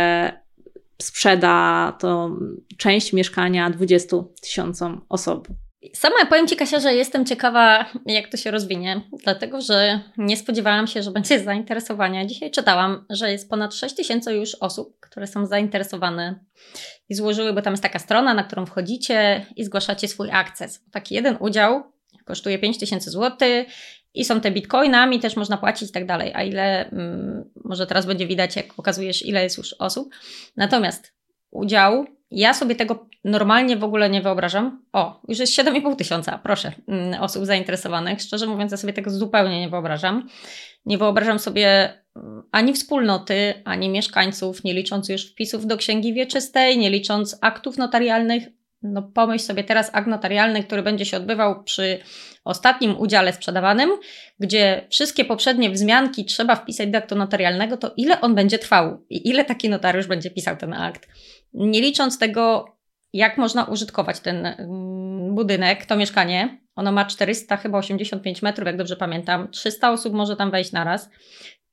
sprzeda 1.03 1.93
to 2.01 2.37
część 2.77 3.13
mieszkania 3.13 3.71
20 3.71 4.17
tysiącom 4.41 5.01
osób. 5.09 5.49
Sama 5.95 6.27
powiem 6.29 6.47
Ci, 6.47 6.57
Kasia, 6.57 6.81
że 6.81 6.95
jestem 6.95 7.27
ciekawa, 7.27 7.87
jak 8.07 8.29
to 8.29 8.37
się 8.37 8.51
rozwinie, 8.51 9.01
dlatego 9.25 9.61
że 9.61 10.01
nie 10.17 10.37
spodziewałam 10.37 10.87
się, 10.87 11.03
że 11.03 11.11
będzie 11.11 11.41
zainteresowania. 11.41 12.27
Dzisiaj 12.27 12.51
czytałam, 12.51 13.07
że 13.11 13.33
jest 13.33 13.51
ponad 13.51 13.75
6 13.75 13.95
tysięcy 13.95 14.35
już 14.35 14.55
osób, 14.55 15.01
które 15.01 15.27
są 15.27 15.47
zainteresowane 15.47 16.45
i 17.09 17.14
złożyły, 17.14 17.53
bo 17.53 17.62
tam 17.62 17.73
jest 17.73 17.83
taka 17.83 17.99
strona, 17.99 18.35
na 18.35 18.45
którą 18.45 18.67
wchodzicie 18.67 19.47
i 19.57 19.64
zgłaszacie 19.64 20.09
swój 20.09 20.31
akces. 20.31 20.85
Taki 20.93 21.14
jeden 21.14 21.37
udział 21.41 21.83
kosztuje 22.25 22.59
5 22.59 22.79
tysięcy 22.79 23.11
złotych 23.11 23.69
i 24.14 24.25
są 24.25 24.41
te 24.41 24.51
bitcoinami, 24.51 25.21
też 25.21 25.37
można 25.37 25.57
płacić 25.57 25.91
i 25.91 25.93
tak 25.93 26.07
dalej. 26.07 26.33
A 26.35 26.43
ile, 26.43 26.88
hmm, 26.91 27.51
może 27.64 27.87
teraz 27.87 28.07
będzie 28.07 28.27
widać, 28.27 28.57
jak 28.57 28.75
pokazujesz, 28.75 29.27
ile 29.27 29.43
jest 29.43 29.59
już 29.59 29.73
osób. 29.73 30.14
Natomiast 30.57 31.12
udział 31.51 32.07
ja 32.31 32.55
sobie 32.55 32.75
tego 32.75 33.09
normalnie 33.25 33.77
w 33.77 33.85
ogóle 33.85 34.11
nie 34.11 34.23
wyobrażam. 34.23 34.83
O, 34.93 35.21
już 35.29 35.38
jest 35.38 35.53
7,5 35.53 35.97
tysiąca, 35.97 36.38
proszę, 36.38 36.73
mm, 36.88 37.23
osób 37.23 37.47
zainteresowanych. 37.47 38.21
Szczerze 38.21 38.47
mówiąc, 38.47 38.71
ja 38.71 38.77
sobie 38.77 38.93
tego 38.93 39.11
zupełnie 39.11 39.61
nie 39.61 39.69
wyobrażam. 39.69 40.29
Nie 40.87 40.99
wyobrażam 40.99 41.38
sobie 41.38 41.95
mm, 42.17 42.43
ani 42.53 42.73
wspólnoty, 42.73 43.55
ani 43.64 43.88
mieszkańców, 43.88 44.64
nie 44.64 44.75
licząc 44.75 45.09
już 45.09 45.31
wpisów 45.31 45.67
do 45.67 45.77
księgi 45.77 46.14
wieczystej, 46.14 46.79
nie 46.79 46.91
licząc 46.91 47.38
aktów 47.41 47.79
notarialnych. 47.79 48.43
No 48.83 49.03
pomyśl 49.03 49.45
sobie 49.45 49.64
teraz 49.64 49.91
akt 49.93 50.09
notarialny, 50.09 50.62
który 50.62 50.83
będzie 50.83 51.05
się 51.05 51.17
odbywał 51.17 51.64
przy 51.64 51.99
ostatnim 52.45 52.99
udziale 52.99 53.33
sprzedawanym, 53.33 53.91
gdzie 54.38 54.87
wszystkie 54.91 55.25
poprzednie 55.25 55.71
wzmianki 55.71 56.25
trzeba 56.25 56.57
wpisać 56.57 56.91
do 56.91 56.99
aktu 56.99 57.14
notarialnego, 57.14 57.77
to 57.77 57.93
ile 57.97 58.21
on 58.21 58.35
będzie 58.35 58.59
trwał 58.59 59.05
i 59.11 59.29
ile 59.29 59.45
taki 59.45 59.69
notariusz 59.69 60.07
będzie 60.07 60.31
pisał 60.31 60.57
ten 60.57 60.73
akt. 60.73 61.09
Nie 61.55 61.81
licząc 61.81 62.19
tego, 62.19 62.77
jak 63.13 63.39
można 63.39 63.65
użytkować 63.65 64.21
ten 64.21 64.47
mm, 64.47 65.35
budynek, 65.35 65.87
to 65.87 65.97
mieszkanie. 65.97 66.59
Ono 66.77 66.93
ma 66.93 67.05
400, 67.05 67.57
chyba 67.57 67.79
85 67.79 68.43
metrów, 68.43 68.67
jak 68.67 68.77
dobrze 68.77 68.97
pamiętam. 68.97 69.49
300 69.51 69.91
osób 69.91 70.15
może 70.15 70.37
tam 70.37 70.51
wejść 70.51 70.73
naraz. 70.73 71.11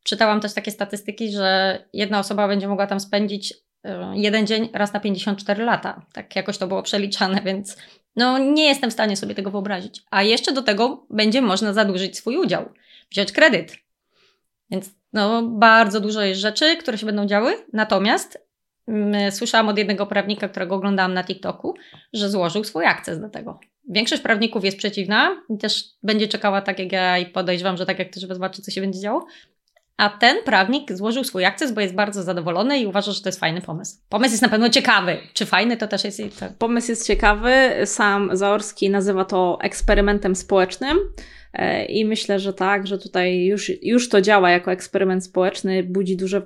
Czytałam 0.04 0.42
też 0.42 0.54
takie 0.54 0.72
statystyki, 0.72 1.32
że 1.32 1.80
jedna 1.94 2.20
osoba 2.20 2.48
będzie 2.48 2.68
mogła 2.68 2.88
tam 2.88 3.00
spędzić 3.00 3.54
e, 3.84 4.14
jeden 4.16 4.48
dzień 4.48 4.70
raz 4.74 4.94
na 4.94 5.00
54 5.00 5.64
lata. 5.64 6.06
Tak 6.14 6.36
jakoś 6.36 6.58
to 6.58 6.68
było 6.68 6.84
przeliczane, 6.84 7.42
więc 7.46 7.78
no 8.16 8.38
nie 8.38 8.68
jestem 8.68 8.90
w 8.90 8.94
stanie 8.94 9.18
sobie 9.18 9.36
tego 9.36 9.52
wyobrazić. 9.52 10.02
A 10.12 10.24
jeszcze 10.24 10.52
do 10.52 10.62
tego 10.62 11.06
będzie 11.10 11.42
można 11.42 11.74
zadłużyć 11.74 12.18
swój 12.18 12.38
udział, 12.38 12.70
wziąć 13.12 13.32
kredyt. 13.32 13.78
Więc 14.72 14.90
no 15.14 15.44
bardzo 15.44 16.00
dużo 16.00 16.22
jest 16.22 16.42
rzeczy, 16.42 16.78
które 16.78 16.98
się 16.98 17.06
będą 17.06 17.26
działy. 17.26 17.66
Natomiast 17.74 18.45
słyszałam 19.32 19.69
od 19.69 19.78
jednego 19.78 20.08
prawnika, 20.08 20.50
którego 20.50 20.76
oglądałam 20.76 21.13
na 21.13 21.24
TikToku, 21.24 21.74
że 22.13 22.30
złożył 22.30 22.63
swój 22.63 22.86
akces 22.86 23.19
do 23.19 23.30
tego. 23.30 23.60
Większość 23.89 24.21
prawników 24.21 24.65
jest 24.65 24.78
przeciwna 24.78 25.41
i 25.50 25.58
też 25.58 25.84
będzie 26.04 26.28
czekała 26.28 26.62
tak 26.62 26.80
jak 26.80 26.91
ja 26.91 27.17
i 27.17 27.26
podejrzewam, 27.26 27.78
że 27.78 27.86
tak 27.86 28.00
jak 28.00 28.10
ty, 28.10 28.19
żeby 28.19 28.34
zobaczyć, 28.34 28.65
co 28.65 28.71
się 28.71 28.82
będzie 28.82 29.00
działo. 29.00 29.26
A 29.98 30.10
ten 30.10 30.38
prawnik 30.45 30.93
złożył 30.93 31.24
swój 31.24 31.45
akces, 31.45 31.71
bo 31.71 31.82
jest 31.82 31.95
bardzo 31.95 32.24
zadowolony 32.24 32.80
i 32.80 32.88
uważa, 32.88 33.12
że 33.12 33.21
to 33.21 33.30
jest 33.30 33.39
fajny 33.39 33.62
pomysł. 33.62 33.98
Pomysł 34.10 34.32
jest 34.34 34.41
na 34.41 34.50
pewno 34.50 34.69
ciekawy. 34.69 35.17
Czy 35.34 35.45
fajny, 35.45 35.78
to 35.78 35.88
też 35.88 36.04
jest. 36.04 36.21
Pomysł 36.60 36.91
jest 36.91 37.08
ciekawy. 37.08 37.71
Sam 37.86 38.30
Zaorski 38.34 38.89
nazywa 38.89 39.26
to 39.26 39.58
eksperymentem 39.62 40.36
społecznym. 40.36 40.98
E, 41.56 41.86
I 41.86 42.06
myślę, 42.06 42.39
że 42.39 42.54
tak, 42.54 42.88
że 42.88 42.98
tutaj 42.98 43.46
już, 43.46 43.72
już 43.82 44.10
to 44.10 44.22
działa 44.22 44.50
jako 44.50 44.72
eksperyment 44.72 45.24
społeczny, 45.24 45.84
budzi 45.84 46.18
duże 46.18 46.41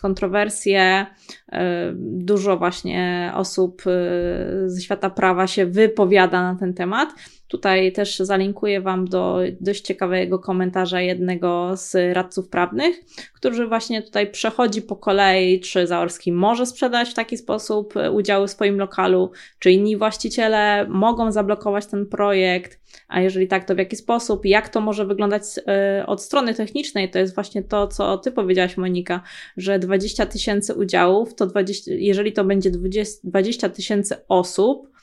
kontrowersje, 0.00 1.06
e, 1.52 1.92
dużo 1.96 2.56
właśnie 2.56 3.32
osób 3.34 3.82
e, 3.86 4.70
ze 4.70 4.80
świata 4.80 5.10
prawa 5.10 5.46
się 5.46 5.66
wypowiada 5.66 6.52
na 6.52 6.58
ten 6.58 6.74
temat. 6.74 7.08
Tutaj 7.54 7.92
też 7.92 8.18
zalinkuję 8.18 8.80
Wam 8.80 9.08
do 9.08 9.38
dość 9.60 9.80
ciekawego 9.80 10.38
komentarza 10.38 11.00
jednego 11.00 11.70
z 11.76 12.14
radców 12.16 12.48
prawnych, 12.48 12.96
który 13.34 13.66
właśnie 13.66 14.02
tutaj 14.02 14.30
przechodzi 14.30 14.82
po 14.82 14.96
kolei, 14.96 15.60
czy 15.60 15.86
Zaorski 15.86 16.32
może 16.32 16.66
sprzedać 16.66 17.10
w 17.10 17.14
taki 17.14 17.36
sposób 17.36 17.94
udziały 18.12 18.48
w 18.48 18.50
swoim 18.50 18.78
lokalu, 18.78 19.30
czy 19.58 19.72
inni 19.72 19.96
właściciele 19.96 20.86
mogą 20.88 21.32
zablokować 21.32 21.86
ten 21.86 22.06
projekt, 22.06 22.80
a 23.08 23.20
jeżeli 23.20 23.48
tak, 23.48 23.64
to 23.64 23.74
w 23.74 23.78
jaki 23.78 23.96
sposób, 23.96 24.46
jak 24.46 24.68
to 24.68 24.80
może 24.80 25.06
wyglądać 25.06 25.42
e, 25.66 26.04
od 26.06 26.22
strony 26.22 26.54
technicznej, 26.54 27.10
to 27.10 27.18
jest 27.18 27.34
właśnie 27.34 27.62
to, 27.62 27.88
co 27.88 28.18
Ty 28.18 28.32
powiedziałaś, 28.32 28.76
Monika, 28.76 29.22
że 29.56 29.78
20 29.78 30.26
tysięcy 30.26 30.74
udziałów, 30.74 31.34
to 31.34 31.46
20, 31.46 31.90
jeżeli 31.94 32.32
to 32.32 32.44
będzie 32.44 32.70
20 33.24 33.68
tysięcy 33.68 34.16
osób, 34.28 34.93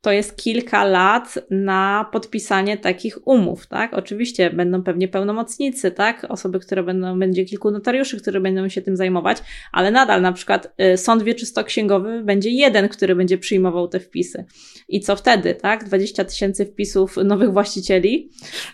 to 0.00 0.12
jest 0.12 0.36
kilka 0.36 0.84
lat 0.84 1.38
na 1.50 2.08
podpisanie 2.12 2.76
takich 2.76 3.28
umów, 3.28 3.66
tak? 3.66 3.94
Oczywiście 3.94 4.50
będą 4.50 4.82
pewnie 4.82 5.08
pełnomocnicy, 5.08 5.90
tak? 5.90 6.26
Osoby, 6.28 6.60
które 6.60 6.82
będą, 6.82 7.18
będzie 7.18 7.44
kilku 7.44 7.70
notariuszy, 7.70 8.20
które 8.20 8.40
będą 8.40 8.68
się 8.68 8.82
tym 8.82 8.96
zajmować, 8.96 9.38
ale 9.72 9.90
nadal 9.90 10.22
na 10.22 10.32
przykład 10.32 10.72
y, 10.94 10.96
sąd 10.96 11.22
wieczysto-księgowy 11.22 12.22
będzie 12.24 12.50
jeden, 12.50 12.88
który 12.88 13.14
będzie 13.16 13.38
przyjmował 13.38 13.88
te 13.88 14.00
wpisy. 14.00 14.44
I 14.88 15.00
co 15.00 15.16
wtedy, 15.16 15.54
tak? 15.54 15.84
20 15.84 16.24
tysięcy 16.24 16.66
wpisów 16.66 17.16
nowych 17.24 17.52
właścicieli, 17.52 18.30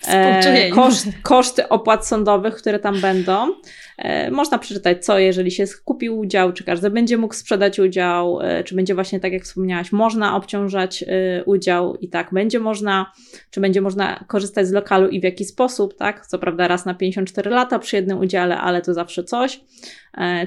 e, 0.08 0.70
koszt, 0.70 1.08
koszty 1.22 1.68
opłat 1.68 2.06
sądowych, 2.06 2.54
które 2.54 2.78
tam 2.78 3.00
będą. 3.00 3.54
E, 3.98 4.30
można 4.30 4.58
przeczytać, 4.58 5.04
co 5.04 5.18
jeżeli 5.18 5.50
się 5.50 5.64
kupił 5.84 6.18
udział, 6.18 6.52
czy 6.52 6.64
każdy 6.64 6.90
będzie 6.90 7.16
mógł 7.16 7.34
sprzedać 7.34 7.78
udział, 7.78 8.40
e, 8.40 8.64
czy 8.64 8.74
będzie 8.74 8.94
właśnie 8.94 9.20
tak 9.20 9.32
jak 9.32 9.42
wspomniałaś, 9.42 9.92
można 9.92 10.36
obciążać 10.36 11.02
e, 11.02 11.44
udział 11.44 11.96
i 11.96 12.08
tak 12.08 12.32
będzie 12.32 12.60
można, 12.60 13.12
czy 13.50 13.60
będzie 13.60 13.80
można 13.80 14.24
korzystać 14.28 14.66
z 14.66 14.72
lokalu 14.72 15.08
i 15.08 15.20
w 15.20 15.22
jaki 15.22 15.44
sposób, 15.44 15.96
tak? 15.96 16.26
Co 16.26 16.38
prawda 16.38 16.68
raz 16.68 16.86
na 16.86 16.94
54 16.94 17.50
lata 17.50 17.78
przy 17.78 17.96
jednym 17.96 18.18
udziale, 18.18 18.58
ale 18.58 18.82
to 18.82 18.94
zawsze 18.94 19.24
coś. 19.24 19.60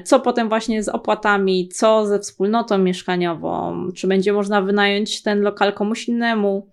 Co 0.04 0.20
potem 0.20 0.48
właśnie 0.48 0.82
z 0.82 0.88
opłatami, 0.88 1.68
co 1.68 2.06
ze 2.06 2.18
wspólnotą 2.18 2.78
mieszkaniową, 2.78 3.88
czy 3.94 4.06
będzie 4.06 4.32
można 4.32 4.62
wynająć 4.62 5.22
ten 5.22 5.40
lokal 5.40 5.72
komuś 5.72 6.08
innemu, 6.08 6.68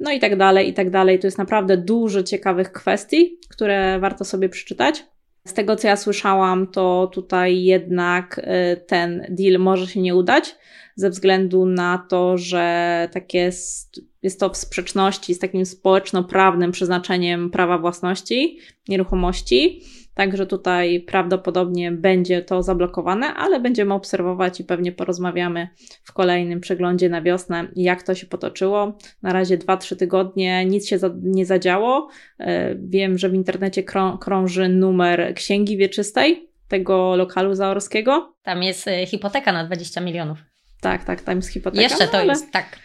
no 0.00 0.12
i 0.12 0.20
tak 0.20 0.36
dalej, 0.36 0.68
i 0.68 0.74
tak 0.74 0.90
dalej. 0.90 1.18
To 1.18 1.26
jest 1.26 1.38
naprawdę 1.38 1.76
dużo 1.76 2.22
ciekawych 2.22 2.72
kwestii, 2.72 3.38
które 3.48 3.98
warto 4.00 4.24
sobie 4.24 4.48
przeczytać. 4.48 5.04
Z 5.48 5.54
tego, 5.54 5.76
co 5.76 5.88
ja 5.88 5.96
słyszałam, 5.96 6.66
to 6.66 7.10
tutaj 7.14 7.62
jednak 7.62 8.38
y, 8.38 8.80
ten 8.86 9.26
deal 9.28 9.60
może 9.60 9.86
się 9.86 10.00
nie 10.00 10.14
udać, 10.14 10.56
ze 10.96 11.10
względu 11.10 11.66
na 11.66 12.06
to, 12.08 12.38
że 12.38 13.08
takie 13.12 13.38
jest, 13.38 14.00
jest 14.22 14.40
to 14.40 14.50
w 14.50 14.56
sprzeczności 14.56 15.34
z 15.34 15.38
takim 15.38 15.66
społeczno-prawnym 15.66 16.72
przeznaczeniem 16.72 17.50
prawa 17.50 17.78
własności 17.78 18.58
nieruchomości. 18.88 19.82
Także 20.18 20.46
tutaj 20.46 21.00
prawdopodobnie 21.00 21.92
będzie 21.92 22.42
to 22.42 22.62
zablokowane, 22.62 23.26
ale 23.26 23.60
będziemy 23.60 23.94
obserwować 23.94 24.60
i 24.60 24.64
pewnie 24.64 24.92
porozmawiamy 24.92 25.68
w 26.04 26.12
kolejnym 26.12 26.60
przeglądzie 26.60 27.08
na 27.08 27.22
wiosnę, 27.22 27.68
jak 27.76 28.02
to 28.02 28.14
się 28.14 28.26
potoczyło. 28.26 28.98
Na 29.22 29.32
razie 29.32 29.58
2-3 29.58 29.96
tygodnie 29.96 30.64
nic 30.64 30.88
się 30.88 30.98
nie 31.22 31.46
zadziało. 31.46 32.08
E, 32.38 32.74
wiem, 32.74 33.18
że 33.18 33.28
w 33.28 33.34
internecie 33.34 33.82
krąży 34.20 34.68
numer 34.68 35.34
księgi 35.34 35.76
wieczystej, 35.76 36.48
tego 36.68 37.16
lokalu 37.16 37.54
zaorskiego. 37.54 38.34
Tam 38.42 38.62
jest 38.62 38.88
e, 38.88 39.06
hipoteka 39.06 39.52
na 39.52 39.64
20 39.64 40.00
milionów. 40.00 40.38
Tak, 40.80 41.04
tak, 41.04 41.20
tam 41.20 41.36
jest 41.36 41.48
hipoteka. 41.48 41.82
Jeszcze 41.82 42.06
to 42.06 42.12
no, 42.12 42.18
ale, 42.18 42.28
jest, 42.28 42.52
tak. 42.52 42.78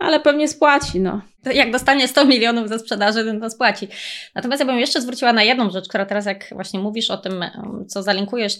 Ale 0.00 0.20
pewnie 0.20 0.48
spłaci, 0.48 1.00
no. 1.00 1.20
Jak 1.54 1.72
dostanie 1.72 2.08
100 2.08 2.24
milionów 2.24 2.68
ze 2.68 2.78
sprzedaży, 2.78 3.38
to 3.40 3.50
spłaci. 3.50 3.88
Natomiast 4.34 4.60
ja 4.60 4.66
bym 4.66 4.78
jeszcze 4.78 5.00
zwróciła 5.00 5.32
na 5.32 5.42
jedną 5.42 5.70
rzecz, 5.70 5.88
która 5.88 6.06
teraz, 6.06 6.26
jak 6.26 6.46
właśnie 6.52 6.80
mówisz 6.80 7.10
o 7.10 7.16
tym, 7.16 7.44
co 7.88 8.02
zalinkujesz, 8.02 8.58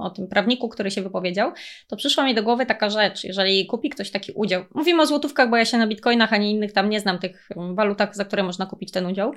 o 0.00 0.10
tym 0.10 0.28
prawniku, 0.28 0.68
który 0.68 0.90
się 0.90 1.02
wypowiedział, 1.02 1.52
to 1.88 1.96
przyszła 1.96 2.24
mi 2.24 2.34
do 2.34 2.42
głowy 2.42 2.66
taka 2.66 2.90
rzecz. 2.90 3.24
Jeżeli 3.24 3.66
kupi 3.66 3.90
ktoś 3.90 4.10
taki 4.10 4.32
udział, 4.32 4.64
mówimy 4.74 5.02
o 5.02 5.06
złotówkach, 5.06 5.50
bo 5.50 5.56
ja 5.56 5.64
się 5.64 5.78
na 5.78 5.86
bitcoinach 5.86 6.32
ani 6.32 6.50
innych 6.50 6.72
tam 6.72 6.90
nie 6.90 7.00
znam, 7.00 7.18
tych 7.18 7.48
walutach, 7.74 8.16
za 8.16 8.24
które 8.24 8.42
można 8.42 8.66
kupić 8.66 8.92
ten 8.92 9.06
udział. 9.06 9.32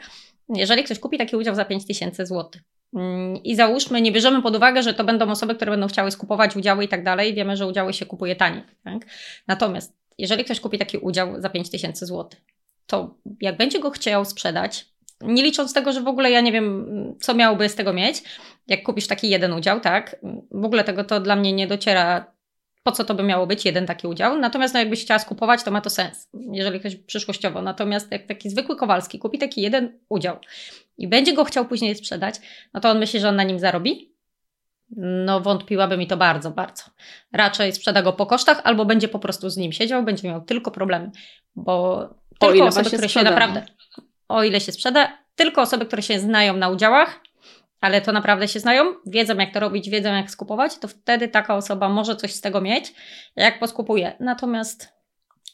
Jeżeli 0.50 0.84
ktoś 0.84 1.00
kupi 1.00 1.18
taki 1.18 1.36
udział 1.36 1.56
za 1.56 1.66
5000 1.66 2.26
złotych, 2.26 2.62
Mm, 2.96 3.44
I 3.44 3.56
załóżmy, 3.56 4.02
nie 4.02 4.12
bierzemy 4.12 4.42
pod 4.42 4.56
uwagę, 4.56 4.84
że 4.84 4.94
to 4.94 5.04
będą 5.04 5.30
osoby, 5.30 5.56
które 5.56 5.72
będą 5.72 5.88
chciały 5.88 6.12
skupować 6.12 6.56
udziały 6.56 6.84
i 6.84 6.88
tak 6.88 7.04
dalej. 7.04 7.34
Wiemy, 7.34 7.58
że 7.58 7.68
udziały 7.68 7.94
się 7.94 8.06
kupuje 8.06 8.36
taniej. 8.36 8.64
Tak? 8.84 9.06
Natomiast 9.48 10.03
jeżeli 10.18 10.44
ktoś 10.44 10.60
kupi 10.60 10.78
taki 10.78 10.98
udział 10.98 11.42
za 11.42 11.50
5000 11.50 12.06
zł, 12.06 12.30
to 12.86 13.16
jak 13.42 13.58
będzie 13.58 13.80
go 13.80 13.90
chciał 13.90 14.26
sprzedać, 14.26 14.94
nie 15.22 15.44
licząc 15.44 15.74
tego, 15.74 15.92
że 15.94 16.02
w 16.02 16.08
ogóle 16.08 16.32
ja 16.32 16.42
nie 16.42 16.52
wiem, 16.52 16.86
co 17.22 17.34
miałby 17.34 17.70
z 17.70 17.76
tego 17.76 17.94
mieć, 17.94 18.24
jak 18.68 18.84
kupisz 18.84 19.08
taki 19.08 19.30
jeden 19.30 19.54
udział, 19.54 19.80
tak? 19.80 20.16
W 20.52 20.66
ogóle 20.66 20.84
tego 20.84 21.04
to 21.04 21.20
dla 21.20 21.36
mnie 21.36 21.54
nie 21.54 21.68
dociera, 21.68 22.34
po 22.84 22.92
co 22.92 23.04
to 23.04 23.16
by 23.16 23.24
miało 23.24 23.48
być 23.48 23.66
jeden 23.66 23.86
taki 23.86 24.08
udział. 24.08 24.40
Natomiast 24.40 24.74
no, 24.74 24.80
jakbyś 24.80 25.02
chciała 25.02 25.20
skupować, 25.20 25.64
to 25.64 25.72
ma 25.72 25.82
to 25.82 25.90
sens, 25.90 26.30
jeżeli 26.52 26.80
ktoś 26.80 26.96
przyszłościowo. 26.96 27.62
Natomiast 27.62 28.12
jak 28.12 28.26
taki 28.26 28.50
zwykły 28.50 28.76
Kowalski 28.76 29.20
kupi 29.20 29.38
taki 29.38 29.62
jeden 29.62 30.00
udział 30.10 30.38
i 30.98 31.08
będzie 31.08 31.34
go 31.34 31.44
chciał 31.44 31.66
później 31.66 31.96
sprzedać, 31.96 32.36
no 32.74 32.80
to 32.80 32.90
on 32.90 33.00
myśli, 33.00 33.20
że 33.20 33.30
on 33.30 33.36
na 33.36 33.44
nim 33.44 33.60
zarobi? 33.60 34.13
No, 34.98 35.40
wątpiłaby 35.42 35.98
mi 35.98 36.08
to 36.08 36.18
bardzo, 36.18 36.52
bardzo. 36.52 36.84
Raczej 37.32 37.74
sprzeda 37.74 38.02
go 38.02 38.14
po 38.14 38.26
kosztach, 38.26 38.62
albo 38.64 38.86
będzie 38.86 39.08
po 39.08 39.20
prostu 39.20 39.50
z 39.50 39.58
nim 39.58 39.72
siedział, 39.72 40.04
będzie 40.04 40.28
miał 40.28 40.42
tylko 40.42 40.72
problemy, 40.72 41.12
bo 41.56 42.08
tylko 42.40 42.56
ile 42.56 42.66
osoby, 42.66 42.84
właśnie 42.84 42.98
które 42.98 43.10
sprzeda, 43.10 43.30
się 43.30 43.36
naprawdę, 43.36 43.66
o 44.28 44.44
ile 44.44 44.62
się 44.62 44.72
sprzeda, 44.72 45.18
tylko 45.36 45.62
osoby, 45.62 45.86
które 45.86 46.02
się 46.02 46.20
znają 46.20 46.58
na 46.58 46.70
udziałach, 46.70 47.20
ale 47.82 48.02
to 48.02 48.12
naprawdę 48.12 48.48
się 48.48 48.60
znają, 48.60 48.86
wiedzą 49.06 49.38
jak 49.38 49.54
to 49.54 49.60
robić, 49.60 49.90
wiedzą 49.90 50.14
jak 50.14 50.32
skupować, 50.32 50.78
to 50.78 50.88
wtedy 50.88 51.28
taka 51.28 51.56
osoba 51.56 51.90
może 51.90 52.16
coś 52.16 52.34
z 52.34 52.42
tego 52.42 52.62
mieć, 52.62 52.94
jak 53.36 53.60
poskupuje. 53.60 54.16
Natomiast 54.20 54.94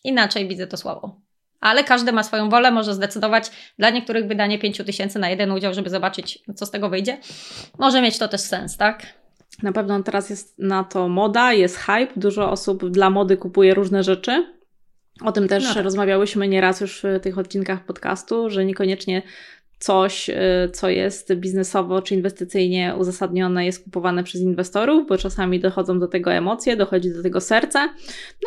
inaczej 0.03 0.47
widzę 0.47 0.67
to 0.67 0.77
słabo. 0.77 1.21
Ale 1.59 1.83
każdy 1.83 2.11
ma 2.11 2.23
swoją 2.23 2.49
wolę, 2.49 2.71
może 2.71 2.93
zdecydować. 2.93 3.51
Dla 3.77 3.89
niektórych 3.89 4.27
wydanie 4.27 4.59
5 4.59 4.77
tysięcy 4.77 5.19
na 5.19 5.29
jeden 5.29 5.51
udział, 5.51 5.73
żeby 5.73 5.89
zobaczyć, 5.89 6.39
co 6.55 6.65
z 6.65 6.71
tego 6.71 6.89
wyjdzie, 6.89 7.17
może 7.79 8.01
mieć 8.01 8.17
to 8.17 8.27
też 8.27 8.41
sens, 8.41 8.77
tak? 8.77 9.18
Na 9.63 9.71
pewno 9.71 10.03
teraz 10.03 10.29
jest 10.29 10.59
na 10.59 10.83
to 10.83 11.07
moda, 11.07 11.53
jest 11.53 11.77
hype. 11.77 12.07
Dużo 12.15 12.51
osób 12.51 12.89
dla 12.89 13.09
mody 13.09 13.37
kupuje 13.37 13.73
różne 13.73 14.03
rzeczy. 14.03 14.45
O 15.21 15.31
tym 15.31 15.47
też 15.47 15.63
No 15.63 15.73
tak. 15.73 15.83
rozmawiałyśmy 15.83 16.47
nieraz 16.47 16.81
już 16.81 17.01
w 17.03 17.19
tych 17.19 17.37
odcinkach 17.37 17.85
podcastu, 17.85 18.49
że 18.49 18.65
niekoniecznie 18.65 19.21
coś, 19.79 20.29
y, 20.29 20.33
co 20.73 20.89
jest 20.89 21.35
biznesowo 21.35 22.01
czy 22.01 22.15
inwestycyjnie 22.15 22.95
uzasadnione, 22.97 23.65
jest 23.65 23.83
kupowane 23.83 24.23
przez 24.23 24.41
inwestorów, 24.41 25.07
bo 25.07 25.17
czasami 25.17 25.59
dochodzą 25.59 25.99
do 25.99 26.07
tego 26.07 26.33
emocje, 26.33 26.75
dochodzi 26.75 27.13
do 27.13 27.23
tego 27.23 27.41
serce, 27.41 27.79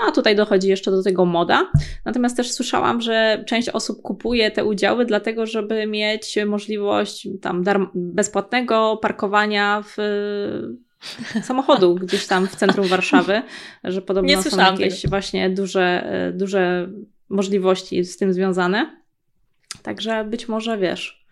no 0.01 0.09
a 0.09 0.13
tutaj 0.13 0.37
dochodzi 0.37 0.69
jeszcze 0.69 0.91
do 0.91 1.03
tego 1.03 1.25
moda. 1.25 1.71
Natomiast 2.05 2.37
też 2.37 2.53
słyszałam, 2.53 3.01
że 3.01 3.45
część 3.47 3.69
osób 3.69 4.03
kupuje 4.03 4.51
te 4.51 4.65
udziały 4.65 5.05
dlatego, 5.05 5.47
żeby 5.47 5.87
mieć 5.87 6.39
możliwość 6.47 7.29
tam 7.41 7.65
bezpłatnego 7.95 8.99
parkowania 9.03 9.83
w 9.87 9.97
samochodu 11.43 11.95
gdzieś 11.95 12.27
tam 12.27 12.47
w 12.47 12.57
centrum 12.57 12.87
Warszawy, 12.87 13.43
że 13.85 13.97
Nie 14.01 14.03
podobno 14.03 14.43
są 14.43 14.57
jakieś 14.59 15.03
tego. 15.03 15.11
właśnie 15.11 15.51
duże, 15.51 16.05
e, 16.07 16.33
duże 16.33 16.89
możliwości 17.29 18.05
z 18.05 18.17
tym 18.17 18.33
związane. 18.33 19.03
Także 19.83 20.25
być 20.25 20.49
może 20.49 20.79
wiesz, 20.79 21.27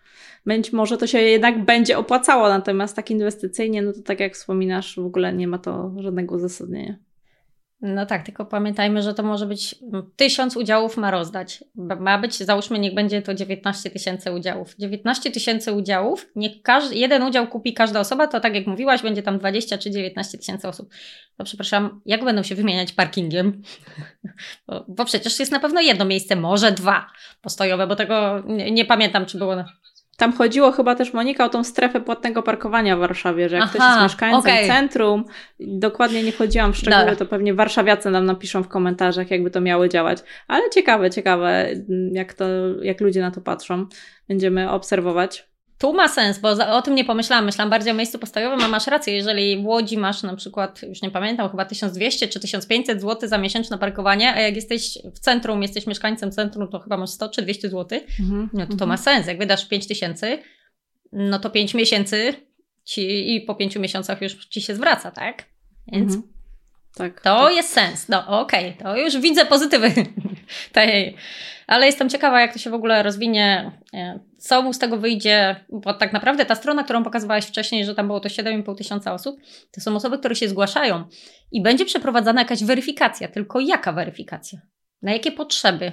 być 0.45 0.73
może 0.73 0.97
to 0.97 1.07
się 1.07 1.19
jednak 1.19 1.65
będzie 1.65 1.97
opłacało, 1.97 2.49
natomiast 2.49 2.95
tak 2.95 3.11
inwestycyjnie, 3.11 3.81
no 3.81 3.93
to 3.93 4.01
tak 4.01 4.19
jak 4.19 4.35
wspominasz, 4.35 4.95
w 4.95 5.05
ogóle 5.05 5.33
nie 5.33 5.47
ma 5.47 5.57
to 5.57 5.93
żadnego 5.99 6.35
uzasadnienia. 6.35 6.95
No 7.81 8.05
tak, 8.05 8.25
tylko 8.25 8.45
pamiętajmy, 8.45 9.01
że 9.01 9.13
to 9.13 9.23
może 9.23 9.45
być 9.45 9.75
tysiąc 10.15 10.57
udziałów 10.57 10.97
ma 10.97 11.11
rozdać. 11.11 11.63
Ma 11.75 12.17
być, 12.17 12.37
załóżmy, 12.37 12.79
niech 12.79 12.93
będzie 12.93 13.21
to 13.21 13.33
19 13.33 13.89
tysięcy 13.89 14.31
udziałów. 14.31 14.75
19 14.79 15.31
tysięcy 15.31 15.73
udziałów, 15.73 16.27
nie 16.35 16.59
każdy, 16.59 16.95
jeden 16.95 17.23
udział 17.23 17.47
kupi 17.47 17.73
każda 17.73 17.99
osoba, 17.99 18.27
to 18.27 18.39
tak 18.39 18.55
jak 18.55 18.67
mówiłaś, 18.67 19.01
będzie 19.01 19.23
tam 19.23 19.39
20 19.39 19.77
czy 19.77 19.91
19 19.91 20.37
tysięcy 20.37 20.67
osób. 20.67 20.89
To 21.37 21.43
przepraszam, 21.43 22.01
jak 22.05 22.23
będą 22.23 22.43
się 22.43 22.55
wymieniać 22.55 22.93
parkingiem? 22.93 23.61
Bo, 24.67 24.85
bo 24.87 25.05
przecież 25.05 25.39
jest 25.39 25.51
na 25.51 25.59
pewno 25.59 25.81
jedno 25.81 26.05
miejsce, 26.05 26.35
może 26.35 26.71
dwa 26.71 27.07
postojowe, 27.41 27.87
bo 27.87 27.95
tego 27.95 28.43
nie, 28.47 28.71
nie 28.71 28.85
pamiętam, 28.85 29.25
czy 29.25 29.37
było. 29.37 29.55
Na... 29.55 29.65
Tam 30.21 30.33
chodziło 30.33 30.71
chyba 30.71 30.95
też, 30.95 31.13
Monika, 31.13 31.45
o 31.45 31.49
tą 31.49 31.63
strefę 31.63 32.01
płatnego 32.01 32.43
parkowania 32.43 32.97
w 32.97 32.99
Warszawie, 32.99 33.49
że 33.49 33.55
jak 33.55 33.69
ktoś 33.69 33.81
Aha, 33.81 33.91
jest 33.91 34.03
mieszkańcem 34.03 34.39
okej. 34.39 34.67
centrum, 34.67 35.25
dokładnie 35.59 36.23
nie 36.23 36.31
wchodziłam 36.31 36.73
w 36.73 36.77
szczegóły, 36.77 36.99
Dobra. 36.99 37.15
to 37.15 37.25
pewnie 37.25 37.53
warszawiacy 37.53 38.09
nam 38.09 38.25
napiszą 38.25 38.63
w 38.63 38.67
komentarzach, 38.67 39.31
jakby 39.31 39.51
to 39.51 39.61
miało 39.61 39.87
działać. 39.87 40.17
Ale 40.47 40.69
ciekawe, 40.69 41.09
ciekawe, 41.09 41.67
jak, 42.11 42.33
to, 42.33 42.45
jak 42.81 43.01
ludzie 43.01 43.21
na 43.21 43.31
to 43.31 43.41
patrzą. 43.41 43.85
Będziemy 44.27 44.71
obserwować. 44.71 45.50
Tu 45.81 45.93
ma 45.93 46.07
sens, 46.07 46.39
bo 46.39 46.55
za, 46.55 46.73
o 46.73 46.81
tym 46.81 46.95
nie 46.95 47.05
pomyślałam. 47.05 47.45
Myślałam 47.45 47.69
bardziej 47.69 47.91
o 47.91 47.95
miejscu 47.95 48.19
postojowym, 48.19 48.61
a 48.61 48.67
masz 48.67 48.87
rację. 48.87 49.13
Jeżeli 49.13 49.63
w 49.63 49.65
Łodzi 49.65 49.97
masz 49.97 50.23
na 50.23 50.35
przykład, 50.35 50.83
już 50.83 51.01
nie 51.01 51.11
pamiętam, 51.11 51.49
chyba 51.49 51.65
1200 51.65 52.27
czy 52.27 52.39
1500 52.39 53.01
zł 53.01 53.29
za 53.29 53.37
miesięczne 53.37 53.77
parkowanie, 53.77 54.33
a 54.33 54.39
jak 54.39 54.55
jesteś 54.55 54.97
w 55.15 55.19
centrum, 55.19 55.61
jesteś 55.61 55.87
mieszkańcem 55.87 56.31
centrum, 56.31 56.67
to 56.67 56.79
chyba 56.79 56.97
masz 56.97 57.09
100 57.09 57.29
czy 57.29 57.41
200 57.41 57.69
zł, 57.69 57.99
no 58.53 58.67
to 58.67 58.75
to 58.75 58.87
ma 58.87 58.97
sens. 58.97 59.27
Jak 59.27 59.37
wydasz 59.37 59.67
5000, 59.67 60.37
no 61.11 61.39
to 61.39 61.49
5 61.49 61.73
miesięcy 61.73 62.33
ci, 62.83 63.35
i 63.35 63.41
po 63.41 63.55
5 63.55 63.75
miesiącach 63.75 64.21
już 64.21 64.45
ci 64.45 64.61
się 64.61 64.75
zwraca, 64.75 65.11
tak? 65.11 65.45
Więc 65.87 66.15
Mhm. 66.15 66.33
Tak. 66.95 67.21
to 67.21 67.49
jest 67.49 67.73
sens. 67.73 68.09
No 68.09 68.39
okej, 68.39 68.77
to 68.83 68.97
już 68.97 69.17
widzę 69.17 69.45
pozytywy 69.45 69.91
tej. 70.73 71.17
Ale 71.67 71.85
jestem 71.85 72.09
ciekawa, 72.09 72.41
jak 72.41 72.53
to 72.53 72.59
się 72.59 72.69
w 72.69 72.73
ogóle 72.73 73.03
rozwinie, 73.03 73.71
co 74.37 74.61
mu 74.61 74.73
z 74.73 74.79
tego 74.79 74.97
wyjdzie, 74.97 75.55
bo 75.69 75.93
tak 75.93 76.13
naprawdę 76.13 76.45
ta 76.45 76.55
strona, 76.55 76.83
którą 76.83 77.03
pokazywałaś 77.03 77.45
wcześniej, 77.45 77.85
że 77.85 77.95
tam 77.95 78.07
było 78.07 78.19
to 78.19 78.29
7,5 78.29 78.77
tysiąca 78.77 79.13
osób, 79.13 79.41
to 79.71 79.81
są 79.81 79.95
osoby, 79.95 80.19
które 80.19 80.35
się 80.35 80.49
zgłaszają 80.49 81.03
i 81.51 81.61
będzie 81.61 81.85
przeprowadzana 81.85 82.41
jakaś 82.41 82.63
weryfikacja. 82.63 83.27
Tylko 83.27 83.59
jaka 83.59 83.91
weryfikacja? 83.91 84.59
Na 85.01 85.11
jakie 85.13 85.31
potrzeby? 85.31 85.91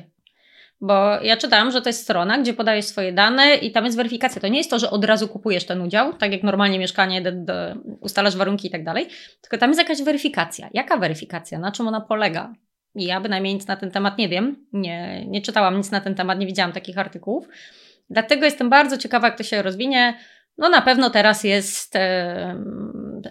Bo 0.81 1.21
ja 1.23 1.37
czytałam, 1.37 1.71
że 1.71 1.83
to 1.83 1.88
jest 1.88 2.03
strona, 2.03 2.38
gdzie 2.38 2.55
podajesz 2.55 2.85
swoje 2.85 3.12
dane 3.12 3.55
i 3.55 3.73
tam 3.73 3.85
jest 3.85 3.97
weryfikacja. 3.97 4.41
To 4.41 4.49
nie 4.49 4.59
jest 4.59 4.71
to, 4.71 4.79
że 4.79 4.91
od 4.91 5.05
razu 5.05 5.29
kupujesz 5.29 5.67
ten 5.67 5.81
udział, 5.81 6.12
tak 6.12 6.33
jak 6.33 6.43
normalnie 6.43 6.79
mieszkanie, 6.79 7.23
do, 7.23 7.33
do, 7.33 7.55
ustalasz 8.01 8.37
warunki 8.37 8.69
i 8.69 8.71
tak 8.71 8.85
dalej, 8.85 9.09
tylko 9.41 9.59
tam 9.59 9.71
jest 9.71 9.81
jakaś 9.81 10.03
weryfikacja. 10.03 10.69
Jaka 10.73 10.97
weryfikacja? 10.97 11.59
Na 11.59 11.73
czym 11.73 11.88
ona 11.88 12.01
polega? 12.01 12.53
I 12.95 13.05
Ja 13.05 13.21
bynajmniej 13.21 13.55
nic 13.55 13.67
na 13.67 13.77
ten 13.77 13.91
temat 13.91 14.19
nie 14.19 14.29
wiem, 14.29 14.67
nie, 14.73 15.27
nie 15.27 15.43
czytałam 15.43 15.77
nic 15.77 15.91
na 15.91 16.01
ten 16.01 16.14
temat, 16.14 16.38
nie 16.38 16.47
widziałam 16.47 16.73
takich 16.73 16.99
artykułów. 16.99 17.49
Dlatego 18.11 18.45
jestem 18.45 18.71
bardzo 18.71 18.99
ciekawa, 18.99 19.29
jak 19.29 19.38
to 19.38 19.45
się 19.45 19.62
rozwinie. 19.62 20.19
No 20.59 20.69
na 20.69 20.83
pewno 20.83 21.11
teraz 21.11 21.45
jest 21.45 21.97
e, 21.97 22.64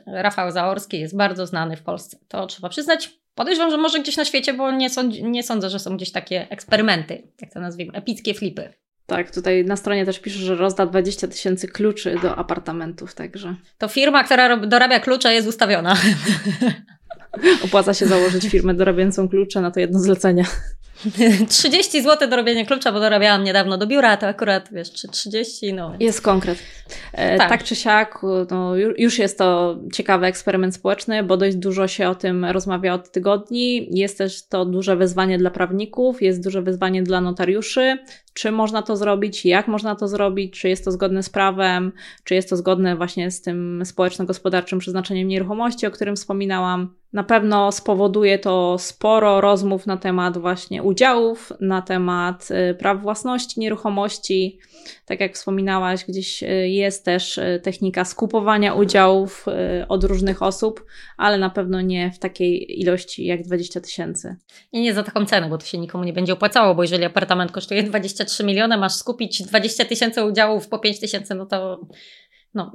Rafał 0.05 0.51
Zaorski, 0.51 0.99
jest 0.99 1.17
bardzo 1.17 1.45
znany 1.45 1.77
w 1.77 1.83
Polsce. 1.83 2.17
To 2.27 2.47
trzeba 2.47 2.69
przyznać. 2.69 3.09
Podejrzewam, 3.37 3.71
że 3.71 3.77
może 3.77 3.99
gdzieś 3.99 4.17
na 4.17 4.25
świecie, 4.25 4.53
bo 4.53 4.71
nie, 4.71 4.89
sądzi, 4.89 5.23
nie 5.23 5.43
sądzę, 5.43 5.69
że 5.69 5.79
są 5.79 5.97
gdzieś 5.97 6.11
takie 6.11 6.47
eksperymenty, 6.49 7.23
jak 7.41 7.53
to 7.53 7.59
nazwijmy, 7.59 7.93
epickie 7.93 8.33
flipy. 8.33 8.73
Tak, 9.05 9.31
tutaj 9.31 9.65
na 9.65 9.75
stronie 9.75 10.05
też 10.05 10.19
pisze, 10.19 10.39
że 10.39 10.55
rozda 10.55 10.85
20 10.85 11.27
tysięcy 11.27 11.67
kluczy 11.67 12.15
do 12.21 12.35
apartamentów, 12.35 13.15
także 13.15 13.55
To 13.77 13.87
firma, 13.87 14.23
która 14.23 14.57
dorabia 14.57 14.99
klucze, 14.99 15.33
jest 15.33 15.47
ustawiona. 15.47 15.97
opłaca 17.65 17.93
się 17.93 18.07
założyć 18.07 18.47
firmę 18.49 18.73
dorabiającą 18.73 19.29
klucze 19.29 19.61
na 19.61 19.71
to 19.71 19.79
jedno 19.79 19.99
zlecenie. 19.99 20.43
30 21.49 22.01
zł 22.01 22.29
do 22.29 22.35
robienia 22.35 22.65
klucza, 22.65 22.91
bo 22.91 22.99
dorabiałam 22.99 23.43
niedawno 23.43 23.77
do 23.77 23.87
biura, 23.87 24.17
to 24.17 24.27
akurat 24.27 24.69
wiesz, 24.71 24.91
czy 24.91 25.07
30, 25.07 25.73
no. 25.73 25.93
Jest 25.99 26.21
konkret. 26.21 26.57
E, 27.13 27.37
tak. 27.37 27.49
Tak. 27.49 27.63
czy 27.63 27.75
siak, 27.75 28.19
no, 28.51 28.75
ju- 28.75 28.93
już 28.97 29.19
jest 29.19 29.37
to 29.37 29.77
ciekawy 29.93 30.25
eksperyment 30.25 30.75
społeczny, 30.75 31.23
bo 31.23 31.37
dość 31.37 31.55
dużo 31.55 31.87
się 31.87 32.09
o 32.09 32.15
tym 32.15 32.45
rozmawia 32.45 32.93
od 32.93 33.11
tygodni. 33.11 33.87
Jest 33.91 34.17
też 34.17 34.47
to 34.47 34.65
duże 34.65 34.95
wyzwanie 34.95 35.37
dla 35.37 35.51
prawników, 35.51 36.21
jest 36.21 36.43
duże 36.43 36.61
wyzwanie 36.61 37.03
dla 37.03 37.21
notariuszy, 37.21 37.97
czy 38.37 38.51
można 38.51 38.81
to 38.81 38.97
zrobić, 38.97 39.45
jak 39.45 39.67
można 39.67 39.95
to 39.95 40.07
zrobić, 40.07 40.59
czy 40.59 40.69
jest 40.69 40.85
to 40.85 40.91
zgodne 40.91 41.23
z 41.23 41.29
prawem, 41.29 41.91
czy 42.23 42.35
jest 42.35 42.49
to 42.49 42.57
zgodne 42.57 42.95
właśnie 42.95 43.31
z 43.31 43.41
tym 43.41 43.81
społeczno-gospodarczym 43.85 44.79
przeznaczeniem 44.79 45.27
nieruchomości, 45.27 45.87
o 45.87 45.91
którym 45.91 46.15
wspominałam. 46.15 46.95
Na 47.13 47.23
pewno 47.23 47.71
spowoduje 47.71 48.39
to 48.39 48.77
sporo 48.79 49.41
rozmów 49.41 49.87
na 49.87 49.97
temat 49.97 50.37
właśnie 50.37 50.83
udziałów, 50.83 51.53
na 51.59 51.81
temat 51.81 52.47
y, 52.71 52.75
praw 52.75 53.01
własności 53.01 53.59
nieruchomości. 53.59 54.59
Tak 55.05 55.19
jak 55.19 55.35
wspominałaś, 55.35 56.05
gdzieś 56.05 56.43
y, 56.43 56.47
jest 56.67 57.05
też 57.05 57.37
y, 57.37 57.61
technika 57.63 58.05
skupowania 58.05 58.73
udziałów 58.73 59.45
od 59.89 60.03
różnych 60.03 60.41
osób, 60.41 60.85
ale 61.17 61.37
na 61.37 61.49
pewno 61.49 61.81
nie 61.81 62.11
w 62.11 62.19
takiej 62.19 62.81
ilości 62.81 63.25
jak 63.25 63.41
20 63.41 63.81
tysięcy. 63.81 64.35
I 64.71 64.81
nie 64.81 64.93
za 64.93 65.03
taką 65.03 65.25
cenę, 65.25 65.49
bo 65.49 65.57
to 65.57 65.65
się 65.65 65.77
nikomu 65.77 66.03
nie 66.03 66.13
będzie 66.13 66.33
opłacało, 66.33 66.75
bo 66.75 66.83
jeżeli 66.83 67.05
apartament 67.05 67.51
kosztuje 67.51 67.83
23 68.27 68.43
miliony, 68.43 68.77
masz 68.77 68.93
skupić 68.93 69.43
20 69.43 69.85
tysięcy 69.85 70.23
udziałów 70.23 70.67
po 70.67 70.79
5 70.79 70.99
tysięcy, 70.99 71.35
no 71.35 71.45
to 71.45 71.79
no, 72.53 72.71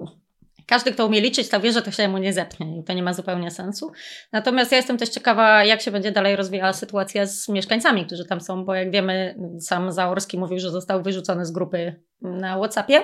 każdy, 0.67 0.93
kto 0.93 1.07
umie 1.07 1.21
liczyć, 1.21 1.49
to 1.49 1.61
wie, 1.61 1.73
że 1.73 1.83
to 1.83 1.91
się 1.91 2.09
mu 2.09 2.19
nie 2.19 2.33
zepnie 2.33 2.79
i 2.79 2.85
to 2.85 2.93
nie 2.93 3.03
ma 3.03 3.15
zupełnie 3.15 3.51
sensu. 3.51 3.93
Natomiast 4.33 4.73
ja 4.73 4.77
jestem 4.77 4.99
też 4.99 5.09
ciekawa, 5.09 5.65
jak 5.65 5.81
się 5.81 5.91
będzie 5.91 6.13
dalej 6.13 6.37
rozwijała 6.37 6.73
sytuacja 6.73 7.27
z 7.27 7.49
mieszkańcami, 7.49 8.07
którzy 8.07 8.25
tam 8.25 8.41
są, 8.41 8.65
bo 8.65 8.75
jak 8.75 8.91
wiemy, 8.91 9.39
sam 9.61 9.93
Zaorski 9.93 10.39
mówił, 10.39 10.59
że 10.59 10.71
został 10.71 11.03
wyrzucony 11.03 11.47
z 11.47 11.51
grupy 11.51 12.03
na 12.21 12.57
WhatsAppie, 12.57 13.03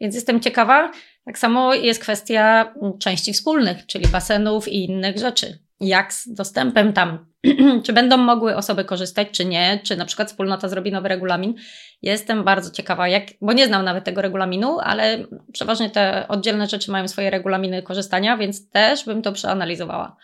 więc 0.00 0.14
jestem 0.14 0.40
ciekawa. 0.40 0.92
Tak 1.24 1.38
samo 1.38 1.74
jest 1.74 2.00
kwestia 2.00 2.74
części 2.98 3.32
wspólnych, 3.32 3.86
czyli 3.86 4.08
basenów 4.08 4.68
i 4.68 4.84
innych 4.84 5.18
rzeczy 5.18 5.66
jak 5.80 6.12
z 6.12 6.32
dostępem 6.34 6.92
tam, 6.92 7.26
czy 7.84 7.92
będą 7.92 8.16
mogły 8.16 8.56
osoby 8.56 8.84
korzystać, 8.84 9.28
czy 9.30 9.44
nie, 9.44 9.80
czy 9.82 9.96
na 9.96 10.04
przykład 10.04 10.28
wspólnota 10.28 10.68
zrobi 10.68 10.92
nowy 10.92 11.08
regulamin. 11.08 11.54
Jestem 12.02 12.44
bardzo 12.44 12.70
ciekawa, 12.70 13.08
jak, 13.08 13.26
bo 13.40 13.52
nie 13.52 13.66
znam 13.66 13.84
nawet 13.84 14.04
tego 14.04 14.22
regulaminu, 14.22 14.78
ale 14.80 15.26
przeważnie 15.52 15.90
te 15.90 16.28
oddzielne 16.28 16.66
rzeczy 16.66 16.90
mają 16.90 17.08
swoje 17.08 17.30
regulaminy 17.30 17.82
korzystania, 17.82 18.36
więc 18.36 18.70
też 18.70 19.04
bym 19.04 19.22
to 19.22 19.32
przeanalizowała. 19.32 20.16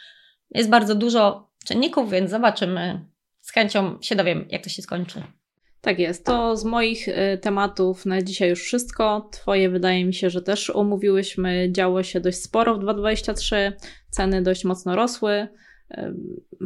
Jest 0.51 0.71
bardzo 0.71 0.95
dużo 0.95 1.51
czynników, 1.65 2.11
więc 2.11 2.31
zobaczymy. 2.31 3.01
Z 3.41 3.53
chęcią 3.53 3.99
się 4.01 4.17
dowiem, 4.17 4.47
jak 4.51 4.65
to 4.65 4.71
się 4.71 4.83
skończy. 4.83 5.23
Tak 5.83 5.99
jest. 5.99 6.27
To 6.27 6.57
z 6.57 6.65
moich 6.65 7.09
y, 7.09 7.39
tematów 7.43 8.07
na 8.07 8.23
dzisiaj 8.23 8.49
już 8.49 8.63
wszystko. 8.63 9.29
Twoje 9.33 9.71
wydaje 9.71 10.05
mi 10.05 10.15
się, 10.15 10.31
że 10.31 10.43
też 10.43 10.71
omówiłyśmy. 10.71 11.73
Działo 11.73 12.03
się 12.03 12.21
dość 12.21 12.39
sporo 12.39 12.75
w 12.75 12.81
2023. 12.81 13.73
Ceny 14.11 14.43
dość 14.43 14.65
mocno 14.65 14.97
rosły. 14.97 15.49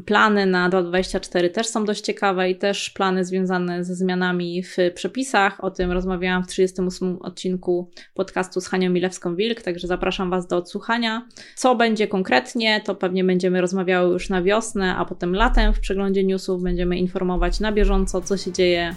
Plany 0.06 0.46
na 0.46 0.68
2024 0.68 1.50
też 1.50 1.66
są 1.66 1.84
dość 1.84 2.00
ciekawe 2.00 2.50
i 2.50 2.56
też 2.56 2.90
plany 2.90 3.24
związane 3.24 3.84
ze 3.84 3.94
zmianami 3.94 4.62
w 4.62 4.76
przepisach. 4.94 5.64
O 5.64 5.70
tym 5.70 5.92
rozmawiałam 5.92 6.44
w 6.44 6.46
38 6.46 7.18
odcinku 7.22 7.90
podcastu 8.14 8.60
z 8.60 8.68
Hanią 8.68 8.90
Milewską-Wilk, 8.90 9.62
także 9.62 9.86
zapraszam 9.86 10.30
Was 10.30 10.46
do 10.46 10.56
odsłuchania. 10.56 11.26
Co 11.54 11.74
będzie 11.74 12.08
konkretnie, 12.08 12.80
to 12.80 12.94
pewnie 12.94 13.24
będziemy 13.24 13.60
rozmawiały 13.60 14.12
już 14.12 14.28
na 14.28 14.42
wiosnę, 14.42 14.96
a 14.96 15.04
potem 15.04 15.34
latem 15.34 15.74
w 15.74 15.80
przeglądzie 15.80 16.24
newsów 16.24 16.62
będziemy 16.62 16.98
informować 16.98 17.60
na 17.60 17.72
bieżąco, 17.72 18.20
co 18.20 18.36
się 18.36 18.52
dzieje. 18.52 18.94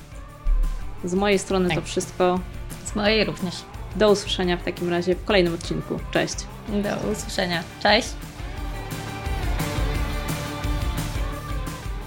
Z 1.04 1.14
mojej 1.14 1.40
strony 1.40 1.70
tak. 1.70 1.78
to 1.78 1.86
wszystko. 1.86 2.40
Z 2.86 2.96
mojej 2.96 3.26
również. 3.26 3.56
Do 3.96 4.12
usłyszenia 4.12 4.58
w 4.58 4.64
takim 4.64 4.90
razie 4.90 5.16
w 5.16 5.26
kolejnym 5.26 5.54
odcinku. 5.54 6.00
Cześć. 6.12 6.36
Do 6.68 7.12
usłyszenia. 7.12 7.64
Cześć. 7.84 8.29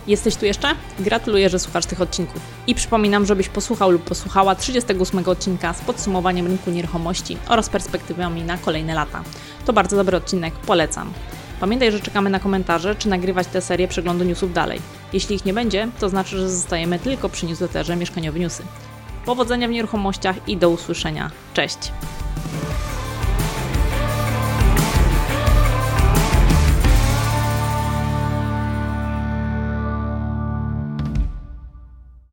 Jesteś 0.06 0.36
tu 0.36 0.46
jeszcze? 0.46 0.74
Gratuluję, 0.98 1.48
że 1.48 1.58
słuchasz 1.58 1.86
tych 1.86 2.00
odcinków. 2.00 2.42
I 2.66 2.74
przypominam, 2.74 3.26
żebyś 3.26 3.48
posłuchał 3.48 3.90
lub 3.90 4.04
posłuchała 4.04 4.54
38 4.54 5.28
odcinka 5.28 5.72
z 5.74 5.80
podsumowaniem 5.80 6.46
rynku 6.46 6.70
nieruchomości 6.70 7.36
oraz 7.48 7.68
perspektywami 7.68 8.42
na 8.42 8.58
kolejne 8.58 8.94
lata. 8.94 9.22
To 9.66 9.72
bardzo 9.72 9.96
dobry 9.96 10.16
odcinek, 10.16 10.54
polecam. 10.54 11.12
Pamiętaj, 11.60 11.92
że 11.92 12.00
czekamy 12.00 12.30
na 12.30 12.40
komentarze, 12.40 12.94
czy 12.94 13.08
nagrywać 13.08 13.46
tę 13.46 13.60
serię 13.60 13.88
przeglądu 13.88 14.24
newsów 14.24 14.52
dalej. 14.52 14.80
Jeśli 15.12 15.36
ich 15.36 15.44
nie 15.44 15.54
będzie, 15.54 15.88
to 16.00 16.08
znaczy, 16.08 16.38
że 16.38 16.50
zostajemy 16.50 16.98
tylko 16.98 17.28
przy 17.28 17.46
newsletterze 17.46 17.96
Mieszkaniowy 17.96 18.40
Newsy. 18.40 18.62
Powodzenia 19.24 19.68
w 19.68 19.70
nieruchomościach 19.70 20.48
i 20.48 20.56
do 20.56 20.70
usłyszenia. 20.70 21.30
Cześć! 21.54 21.78